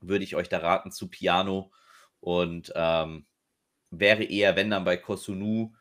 würde 0.00 0.24
ich 0.24 0.36
euch 0.36 0.48
da 0.48 0.58
raten 0.58 0.92
zu 0.92 1.10
Piano 1.10 1.72
und 2.20 2.72
ähm, 2.76 3.26
wäre 3.90 4.24
eher, 4.24 4.56
wenn 4.56 4.70
dann 4.70 4.84
bei 4.84 4.96
Kosunu. 4.96 5.74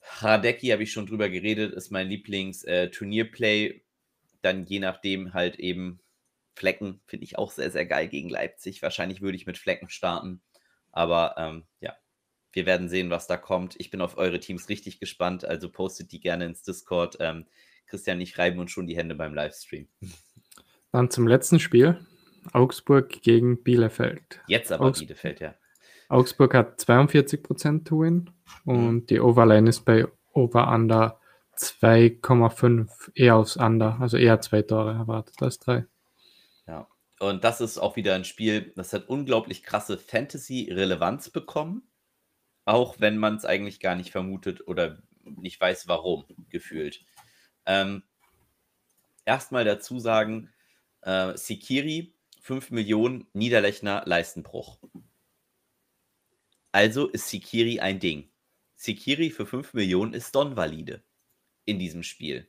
Hradecki 0.00 0.68
habe 0.68 0.84
ich 0.84 0.92
schon 0.92 1.06
drüber 1.06 1.28
geredet, 1.28 1.72
ist 1.72 1.90
mein 1.90 2.08
Lieblings-Turnierplay. 2.08 3.66
Äh, 3.66 3.80
dann 4.42 4.66
je 4.66 4.78
nachdem 4.78 5.34
halt 5.34 5.56
eben 5.58 6.00
Flecken, 6.54 7.00
finde 7.06 7.24
ich 7.24 7.38
auch 7.38 7.50
sehr, 7.50 7.70
sehr 7.70 7.86
geil 7.86 8.08
gegen 8.08 8.28
Leipzig. 8.28 8.82
Wahrscheinlich 8.82 9.20
würde 9.20 9.36
ich 9.36 9.46
mit 9.46 9.58
Flecken 9.58 9.88
starten. 9.88 10.42
Aber 10.92 11.34
ähm, 11.38 11.66
ja, 11.80 11.96
wir 12.56 12.64
werden 12.64 12.88
sehen, 12.88 13.10
was 13.10 13.26
da 13.26 13.36
kommt. 13.36 13.74
Ich 13.78 13.90
bin 13.90 14.00
auf 14.00 14.16
eure 14.16 14.40
Teams 14.40 14.70
richtig 14.70 14.98
gespannt. 14.98 15.44
Also 15.44 15.68
postet 15.68 16.10
die 16.10 16.20
gerne 16.20 16.46
ins 16.46 16.62
Discord. 16.62 17.18
Ähm, 17.20 17.44
Christian, 17.86 18.18
ich 18.20 18.38
reiben 18.38 18.58
uns 18.58 18.70
schon 18.70 18.86
die 18.86 18.96
Hände 18.96 19.14
beim 19.14 19.34
Livestream. 19.34 19.86
Dann 20.92 21.10
zum 21.10 21.28
letzten 21.28 21.60
Spiel. 21.60 21.98
Augsburg 22.52 23.20
gegen 23.22 23.62
Bielefeld. 23.62 24.40
Jetzt 24.46 24.72
aber 24.72 24.86
Augs 24.86 25.00
Bielefeld, 25.00 25.40
ja. 25.40 25.54
Augsburg 26.08 26.54
hat 26.54 26.80
42% 26.80 27.84
to 27.84 28.00
win 28.00 28.30
und 28.64 28.94
mhm. 28.94 29.06
die 29.06 29.20
Overline 29.20 29.68
ist 29.68 29.84
bei 29.84 30.06
Over-Under 30.32 31.20
2,5 31.58 33.10
eher 33.14 33.36
aufs 33.36 33.56
Under, 33.56 33.98
also 34.00 34.16
eher 34.16 34.40
zwei 34.40 34.62
Tore 34.62 34.92
erwartet 34.92 35.42
als 35.42 35.58
drei. 35.58 35.84
Ja, 36.68 36.86
und 37.18 37.42
das 37.42 37.60
ist 37.60 37.78
auch 37.78 37.96
wieder 37.96 38.14
ein 38.14 38.24
Spiel, 38.24 38.72
das 38.76 38.92
hat 38.92 39.08
unglaublich 39.08 39.64
krasse 39.64 39.98
Fantasy-Relevanz 39.98 41.30
bekommen, 41.30 41.82
auch 42.66 43.00
wenn 43.00 43.16
man 43.16 43.36
es 43.36 43.46
eigentlich 43.46 43.80
gar 43.80 43.94
nicht 43.94 44.10
vermutet 44.10 44.68
oder 44.68 45.02
nicht 45.24 45.58
weiß, 45.58 45.88
warum 45.88 46.26
gefühlt. 46.50 47.04
Ähm, 47.64 48.02
Erstmal 49.26 49.64
dazu 49.64 49.98
sagen, 49.98 50.50
äh, 51.02 51.36
Sikiri 51.36 52.14
5 52.40 52.70
Millionen 52.70 53.26
Niederlechner 53.32 54.04
Leistenbruch. 54.06 54.78
Also 56.70 57.08
ist 57.08 57.28
Sikiri 57.28 57.80
ein 57.80 57.98
Ding. 57.98 58.30
Sikiri 58.76 59.30
für 59.30 59.44
5 59.44 59.74
Millionen 59.74 60.14
ist 60.14 60.32
Don-valide 60.34 61.02
in 61.64 61.80
diesem 61.80 62.04
Spiel. 62.04 62.48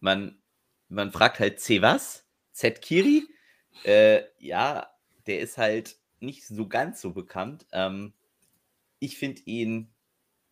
Man, 0.00 0.42
man 0.88 1.12
fragt 1.12 1.38
halt 1.38 1.60
C 1.60 1.80
was? 1.80 2.26
Z-Kiri? 2.50 3.28
Äh, 3.84 4.22
ja, 4.38 4.90
der 5.26 5.40
ist 5.40 5.58
halt 5.58 5.96
nicht 6.18 6.44
so 6.44 6.66
ganz 6.66 7.00
so 7.00 7.12
bekannt. 7.12 7.66
Ähm, 7.70 8.14
ich 9.04 9.18
finde 9.18 9.42
ihn 9.44 9.92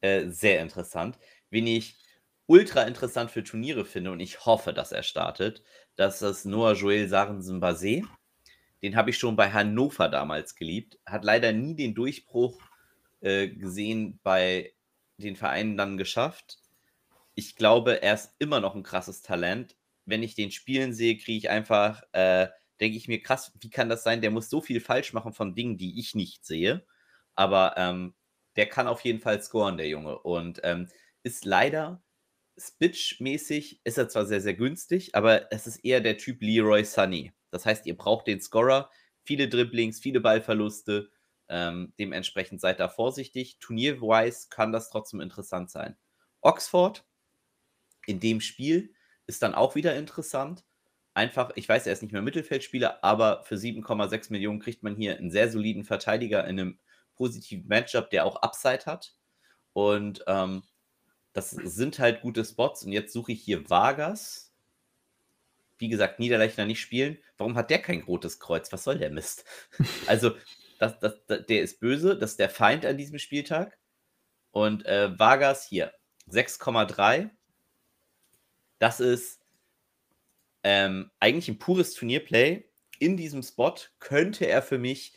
äh, 0.01 0.29
sehr 0.29 0.61
interessant. 0.61 1.19
Wen 1.51 1.67
ich 1.67 1.97
ultra 2.47 2.83
interessant 2.83 3.31
für 3.31 3.45
Turniere 3.45 3.85
finde 3.85 4.13
und 4.13 4.21
ich 4.21 4.45
hoffe, 4.45 4.73
dass 4.73 4.93
er 4.93 5.03
startet, 5.03 5.63
das 5.97 6.23
ist 6.23 6.45
Noah 6.45 6.75
Joel 6.75 7.09
Sarensen-Basé. 7.09 8.05
Den 8.83 8.97
habe 8.97 9.11
ich 9.11 9.19
schon 9.19 9.37
bei 9.37 9.51
Hannover 9.51 10.09
damals 10.09 10.55
geliebt. 10.57 10.99
Hat 11.07 11.25
leider 11.25 11.53
nie 11.53 11.77
den 11.77 11.95
Durchbruch 11.95 12.61
äh, 13.21 13.49
gesehen 13.49 14.19
bei 14.23 14.73
den 15.19 15.37
Vereinen 15.37 15.77
dann 15.77 15.97
geschafft. 15.97 16.59
Ich 17.35 17.57
glaube, 17.57 18.03
er 18.03 18.15
ist 18.15 18.35
immer 18.39 18.61
noch 18.61 18.75
ein 18.75 18.83
krasses 18.83 19.23
Talent. 19.23 19.77
Wenn 20.05 20.23
ich 20.23 20.35
den 20.35 20.51
spielen 20.51 20.93
sehe, 20.93 21.17
kriege 21.17 21.39
ich 21.39 21.49
einfach, 21.49 22.03
äh, 22.13 22.49
denke 22.81 22.97
ich 22.97 23.07
mir, 23.07 23.23
krass, 23.23 23.53
wie 23.61 23.71
kann 23.71 23.89
das 23.89 24.03
sein? 24.03 24.21
Der 24.21 24.33
muss 24.33 24.51
so 24.51 24.61
viel 24.61 24.81
falsch 24.81 25.13
machen 25.13 25.33
von 25.33 25.55
Dingen, 25.55 25.79
die 25.79 26.01
ich 26.01 26.17
nicht 26.17 26.45
sehe. 26.45 26.85
Aber 27.35 27.75
ähm, 27.77 28.15
der 28.57 28.67
kann 28.67 28.87
auf 28.87 29.01
jeden 29.03 29.21
Fall 29.21 29.43
scoren, 29.43 29.77
der 29.77 29.89
Junge. 29.89 30.19
Und 30.19 30.61
ähm, 30.65 30.89
ist 31.23 31.45
leider 31.45 32.03
Spitch-mäßig, 32.59 33.81
ist 33.85 33.99
er 33.99 34.09
zwar 34.09 34.27
sehr, 34.27 34.41
sehr 34.41 34.55
günstig, 34.55 35.15
aber 35.15 35.51
es 35.53 35.67
ist 35.67 35.79
eher 35.79 36.01
der 36.01 36.19
Typ 36.19 36.43
Leroy 36.43 36.85
Sunny. 36.85 37.33
Das 37.51 37.67
heißt, 37.67 37.87
ihr 37.87 37.97
braucht 37.97 38.27
den 38.27 38.41
Scorer, 38.41 38.91
viele 39.25 39.49
Dribblings, 39.49 40.01
viele 40.01 40.21
Ballverluste. 40.21 41.11
Ähm, 41.49 41.93
dementsprechend 41.99 42.61
seid 42.61 42.81
da 42.81 42.89
vorsichtig. 42.89 43.59
Turnierwise 43.59 44.49
kann 44.49 44.73
das 44.73 44.91
trotzdem 44.91 45.21
interessant 45.21 45.71
sein. 45.71 45.97
Oxford 46.41 47.05
in 48.07 48.21
dem 48.21 48.41
Spiel 48.41 48.95
ist 49.27 49.43
dann 49.43 49.55
auch 49.55 49.75
wieder 49.75 49.97
interessant. 49.97 50.65
einfach, 51.15 51.51
ich 51.57 51.69
weiß, 51.69 51.87
er 51.87 51.93
ist 51.93 52.03
nicht 52.03 52.13
mehr 52.13 52.23
Mittelfeldspieler, 52.23 53.05
aber 53.05 53.43
für 53.45 53.57
7,6 53.57 54.33
Millionen 54.33 54.61
kriegt 54.61 54.83
man 54.83 54.97
hier 54.97 55.19
einen 55.19 55.31
sehr 55.31 55.51
soliden 55.51 55.85
Verteidiger 55.85 56.45
in 56.45 56.59
einem 56.59 56.79
positiven 57.23 57.69
Matchup, 57.69 58.11
der 58.11 58.27
auch 58.27 58.43
Upside 58.43 58.85
hat. 58.87 59.15
Und 59.75 60.25
ähm, 60.27 60.65
das 61.33 61.51
sind 61.51 62.01
halt 62.01 62.21
gute 62.21 62.45
Spots. 62.45 62.83
Und 62.83 62.91
jetzt 62.91 63.13
suche 63.13 63.31
ich 63.31 63.43
hier 63.43 63.71
Vargas. 63.71 64.53
Wie 65.79 65.89
gesagt, 65.89 66.19
Niederlechner 66.19 66.65
nicht 66.65 66.81
spielen. 66.81 67.19
Warum 67.39 67.55
hat 67.55 67.71
der 67.71 67.81
kein 67.81 68.03
rotes 68.03 68.41
Kreuz? 68.41 68.73
Was 68.73 68.83
soll 68.83 68.99
der 68.99 69.11
Mist? 69.11 69.45
also, 70.09 70.35
das, 70.81 70.99
das, 70.99 71.15
das, 71.29 71.47
der 71.47 71.63
ist 71.63 71.79
böse. 71.79 72.19
Das 72.19 72.33
ist 72.33 72.41
der 72.41 72.51
Feind 72.51 72.85
an 72.85 72.99
diesem 72.99 73.21
Spieltag. 73.21 73.79
Und 74.51 74.85
äh, 74.85 75.17
Vargas 75.17 75.65
hier 75.65 75.93
6,3. 76.29 77.31
Das 78.81 78.99
ist 78.99 79.41
ähm, 80.65 81.13
eigentlich 81.21 81.49
ein 81.49 81.61
pures 81.61 81.95
Turnierplay. 81.95 82.65
In 82.99 83.17
diesem 83.17 83.45
Spot 83.45 83.77
könnte 84.01 84.47
er 84.47 84.61
für 84.61 84.79
mich 84.79 85.15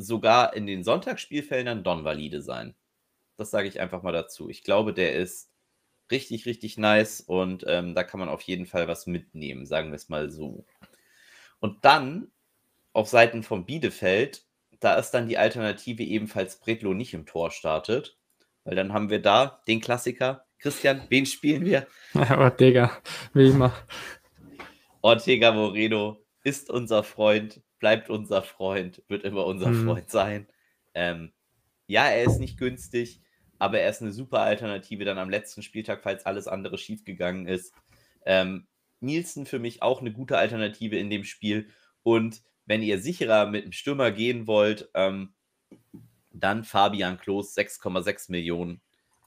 sogar 0.00 0.54
in 0.54 0.66
den 0.66 0.84
Sonntagsspielfeldern 0.84 1.84
Don-Valide 1.84 2.42
sein. 2.42 2.74
Das 3.36 3.50
sage 3.50 3.68
ich 3.68 3.80
einfach 3.80 4.02
mal 4.02 4.12
dazu. 4.12 4.48
Ich 4.48 4.64
glaube, 4.64 4.92
der 4.92 5.14
ist 5.14 5.50
richtig, 6.10 6.46
richtig 6.46 6.78
nice 6.78 7.20
und 7.20 7.64
ähm, 7.66 7.94
da 7.94 8.02
kann 8.02 8.20
man 8.20 8.28
auf 8.28 8.42
jeden 8.42 8.66
Fall 8.66 8.88
was 8.88 9.06
mitnehmen, 9.06 9.66
sagen 9.66 9.90
wir 9.90 9.96
es 9.96 10.08
mal 10.08 10.30
so. 10.30 10.64
Und 11.60 11.84
dann 11.84 12.30
auf 12.92 13.08
Seiten 13.08 13.42
von 13.42 13.64
Bielefeld, 13.64 14.44
da 14.80 14.94
ist 14.94 15.12
dann 15.12 15.28
die 15.28 15.38
Alternative 15.38 16.02
ebenfalls 16.02 16.58
Bredlo 16.58 16.94
nicht 16.94 17.14
im 17.14 17.26
Tor 17.26 17.50
startet, 17.50 18.18
weil 18.64 18.74
dann 18.74 18.92
haben 18.92 19.10
wir 19.10 19.22
da 19.22 19.62
den 19.68 19.80
Klassiker. 19.80 20.46
Christian, 20.58 21.02
wen 21.08 21.24
spielen 21.26 21.64
wir? 21.64 21.86
Ortega, 22.14 22.98
wie 23.32 23.48
immer. 23.48 23.72
Ortega 25.00 25.52
Moreno 25.52 26.22
ist 26.44 26.70
unser 26.70 27.02
Freund, 27.02 27.62
bleibt 27.80 28.10
unser 28.10 28.42
Freund, 28.42 29.02
wird 29.08 29.24
immer 29.24 29.44
unser 29.46 29.66
hm. 29.66 29.84
Freund 29.84 30.10
sein. 30.10 30.46
Ähm, 30.94 31.32
ja, 31.86 32.06
er 32.06 32.22
ist 32.22 32.38
nicht 32.38 32.58
günstig, 32.58 33.20
aber 33.58 33.80
er 33.80 33.90
ist 33.90 34.02
eine 34.02 34.12
super 34.12 34.40
Alternative 34.40 35.04
dann 35.04 35.18
am 35.18 35.30
letzten 35.30 35.62
Spieltag, 35.62 36.02
falls 36.02 36.24
alles 36.24 36.46
andere 36.46 36.78
schiefgegangen 36.78 37.48
ist. 37.48 37.74
Ähm, 38.24 38.68
Nielsen 39.00 39.46
für 39.46 39.58
mich 39.58 39.82
auch 39.82 40.00
eine 40.00 40.12
gute 40.12 40.38
Alternative 40.38 40.96
in 40.96 41.10
dem 41.10 41.24
Spiel. 41.24 41.68
Und 42.02 42.42
wenn 42.66 42.82
ihr 42.82 43.00
sicherer 43.00 43.46
mit 43.46 43.64
dem 43.64 43.72
Stürmer 43.72 44.12
gehen 44.12 44.46
wollt, 44.46 44.90
ähm, 44.94 45.34
dann 46.32 46.64
Fabian 46.64 47.18
Klos 47.18 47.56
6,6 47.56 48.30
Millionen 48.30 48.80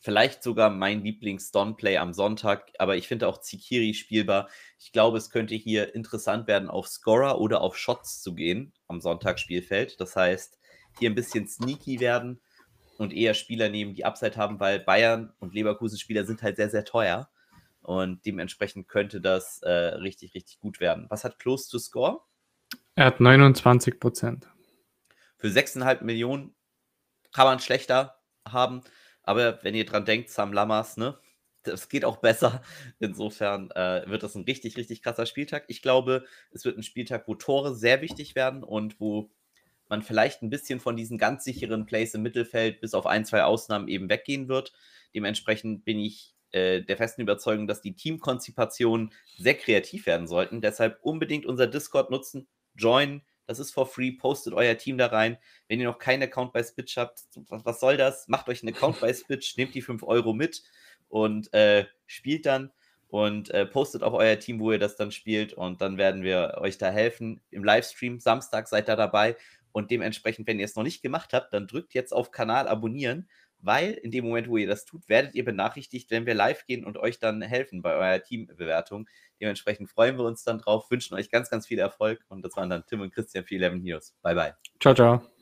Vielleicht 0.03 0.43
sogar 0.43 0.69
mein 0.69 1.01
Lieblings-Don-Play 1.01 1.97
am 1.97 2.11
Sonntag, 2.11 2.69
aber 2.77 2.97
ich 2.97 3.07
finde 3.07 3.25
auch 3.25 3.39
Zikiri 3.39 3.93
spielbar. 3.93 4.49
Ich 4.77 4.91
glaube, 4.91 5.17
es 5.17 5.29
könnte 5.29 5.55
hier 5.55 5.95
interessant 5.95 6.45
werden, 6.45 6.69
auf 6.69 6.89
Scorer 6.89 7.39
oder 7.39 7.61
auf 7.61 7.77
Shots 7.77 8.21
zu 8.21 8.35
gehen 8.35 8.73
am 8.89 8.99
Sonntagsspielfeld. 8.99 10.01
Das 10.01 10.17
heißt, 10.17 10.59
hier 10.99 11.09
ein 11.09 11.15
bisschen 11.15 11.47
sneaky 11.47 12.01
werden 12.01 12.41
und 12.97 13.13
eher 13.13 13.33
Spieler 13.33 13.69
nehmen, 13.69 13.93
die 13.93 14.03
Upside 14.03 14.35
haben, 14.35 14.59
weil 14.59 14.81
Bayern 14.81 15.31
und 15.39 15.53
Leverkusen-Spieler 15.53 16.25
sind 16.25 16.43
halt 16.43 16.57
sehr, 16.57 16.69
sehr 16.69 16.83
teuer. 16.83 17.29
Und 17.81 18.25
dementsprechend 18.25 18.89
könnte 18.89 19.21
das 19.21 19.61
äh, 19.61 19.71
richtig, 19.71 20.33
richtig 20.35 20.59
gut 20.59 20.81
werden. 20.81 21.05
Was 21.07 21.23
hat 21.23 21.39
Close 21.39 21.71
to 21.71 21.79
Score? 21.79 22.19
Er 22.95 23.05
hat 23.05 23.21
29 23.21 24.01
Prozent. 24.01 24.49
Für 25.37 25.47
6,5 25.47 26.03
Millionen 26.03 26.53
kann 27.31 27.45
man 27.45 27.59
schlechter 27.59 28.19
haben. 28.45 28.83
Aber 29.23 29.63
wenn 29.63 29.75
ihr 29.75 29.85
dran 29.85 30.05
denkt, 30.05 30.29
Sam 30.29 30.53
Lammers, 30.53 30.97
ne? 30.97 31.17
Das 31.63 31.87
geht 31.87 32.03
auch 32.03 32.17
besser. 32.17 32.61
Insofern 32.99 33.71
äh, 33.71 34.03
wird 34.05 34.23
das 34.23 34.35
ein 34.35 34.43
richtig, 34.43 34.75
richtig 34.75 35.01
krasser 35.01 35.25
Spieltag. 35.25 35.63
Ich 35.69 35.81
glaube, 35.81 36.25
es 36.51 36.65
wird 36.65 36.77
ein 36.77 36.83
Spieltag, 36.83 37.27
wo 37.27 37.35
Tore 37.35 37.73
sehr 37.73 38.01
wichtig 38.01 38.35
werden 38.35 38.63
und 38.63 38.99
wo 38.99 39.29
man 39.87 40.01
vielleicht 40.01 40.41
ein 40.41 40.49
bisschen 40.49 40.79
von 40.79 40.97
diesen 40.97 41.17
ganz 41.17 41.43
sicheren 41.43 41.85
Plays 41.85 42.13
im 42.15 42.21
Mittelfeld 42.21 42.81
bis 42.81 42.93
auf 42.93 43.05
ein, 43.05 43.25
zwei 43.25 43.43
Ausnahmen 43.43 43.87
eben 43.87 44.09
weggehen 44.09 44.49
wird. 44.49 44.73
Dementsprechend 45.15 45.85
bin 45.85 45.99
ich 45.99 46.35
äh, 46.51 46.81
der 46.81 46.97
festen 46.97 47.21
Überzeugung, 47.21 47.67
dass 47.67 47.81
die 47.81 47.95
Teamkonzipationen 47.95 49.11
sehr 49.37 49.55
kreativ 49.55 50.05
werden 50.05 50.27
sollten. 50.27 50.61
Deshalb 50.61 50.99
unbedingt 51.01 51.45
unser 51.45 51.67
Discord 51.67 52.11
nutzen, 52.11 52.47
join, 52.75 53.21
das 53.45 53.59
ist 53.59 53.71
for 53.71 53.85
free. 53.85 54.11
Postet 54.11 54.53
euer 54.53 54.77
Team 54.77 54.97
da 54.97 55.07
rein. 55.07 55.37
Wenn 55.67 55.79
ihr 55.79 55.87
noch 55.87 55.99
keinen 55.99 56.23
Account 56.23 56.53
bei 56.53 56.63
Spitch 56.63 56.97
habt, 56.97 57.23
was, 57.47 57.79
soll 57.79 57.97
das? 57.97 58.27
Macht 58.27 58.49
euch 58.49 58.63
einen 58.63 58.75
Account 58.75 58.99
bei 58.99 59.13
Spitch, 59.13 59.57
nehmt 59.57 59.75
die 59.75 59.81
5 59.81 60.03
Euro 60.03 60.33
mit 60.33 60.63
und 61.09 61.53
äh, 61.53 61.85
spielt 62.07 62.45
dann 62.45 62.71
und 63.07 63.51
äh, 63.51 63.65
postet 63.65 64.01
auch 64.01 64.13
euer 64.13 64.39
Team, 64.39 64.59
wo 64.59 64.71
ihr 64.71 64.79
das 64.79 64.95
dann 64.95 65.11
spielt 65.11 65.53
und 65.53 65.81
dann 65.81 65.97
werden 65.97 66.23
wir 66.23 66.57
euch 66.59 66.77
da 66.77 66.89
helfen. 66.89 67.41
Im 67.51 67.63
Livestream 67.63 68.19
Samstag 68.19 68.67
seid 68.67 68.89
ihr 68.89 68.95
dabei 68.95 69.35
und 69.71 69.91
dementsprechend, 69.91 70.47
wenn 70.47 70.59
ihr 70.59 70.65
es 70.65 70.75
noch 70.75 70.83
nicht 70.83 71.01
gemacht 71.01 71.33
habt, 71.33 71.53
dann 71.53 71.67
drückt 71.67 71.93
jetzt 71.93 72.13
auf 72.13 72.31
Kanal 72.31 72.67
abonnieren 72.67 73.29
weil 73.63 73.91
in 73.91 74.11
dem 74.11 74.25
Moment, 74.25 74.49
wo 74.49 74.57
ihr 74.57 74.67
das 74.67 74.85
tut, 74.85 75.07
werdet 75.09 75.35
ihr 75.35 75.45
benachrichtigt, 75.45 76.11
wenn 76.11 76.25
wir 76.25 76.33
live 76.33 76.65
gehen 76.65 76.85
und 76.85 76.97
euch 76.97 77.19
dann 77.19 77.41
helfen 77.41 77.81
bei 77.81 77.93
eurer 77.93 78.21
Teambewertung. 78.21 79.07
Dementsprechend 79.39 79.89
freuen 79.89 80.17
wir 80.17 80.25
uns 80.25 80.43
dann 80.43 80.59
drauf, 80.59 80.89
wünschen 80.91 81.15
euch 81.15 81.29
ganz, 81.29 81.49
ganz 81.49 81.67
viel 81.67 81.79
Erfolg 81.79 82.23
und 82.29 82.43
das 82.43 82.55
waren 82.55 82.69
dann 82.69 82.85
Tim 82.85 83.01
und 83.01 83.13
Christian 83.13 83.45
für 83.45 83.55
11 83.55 83.81
News. 83.81 84.15
Bye, 84.21 84.35
bye. 84.35 84.53
Ciao, 84.79 84.93
ciao. 84.93 85.32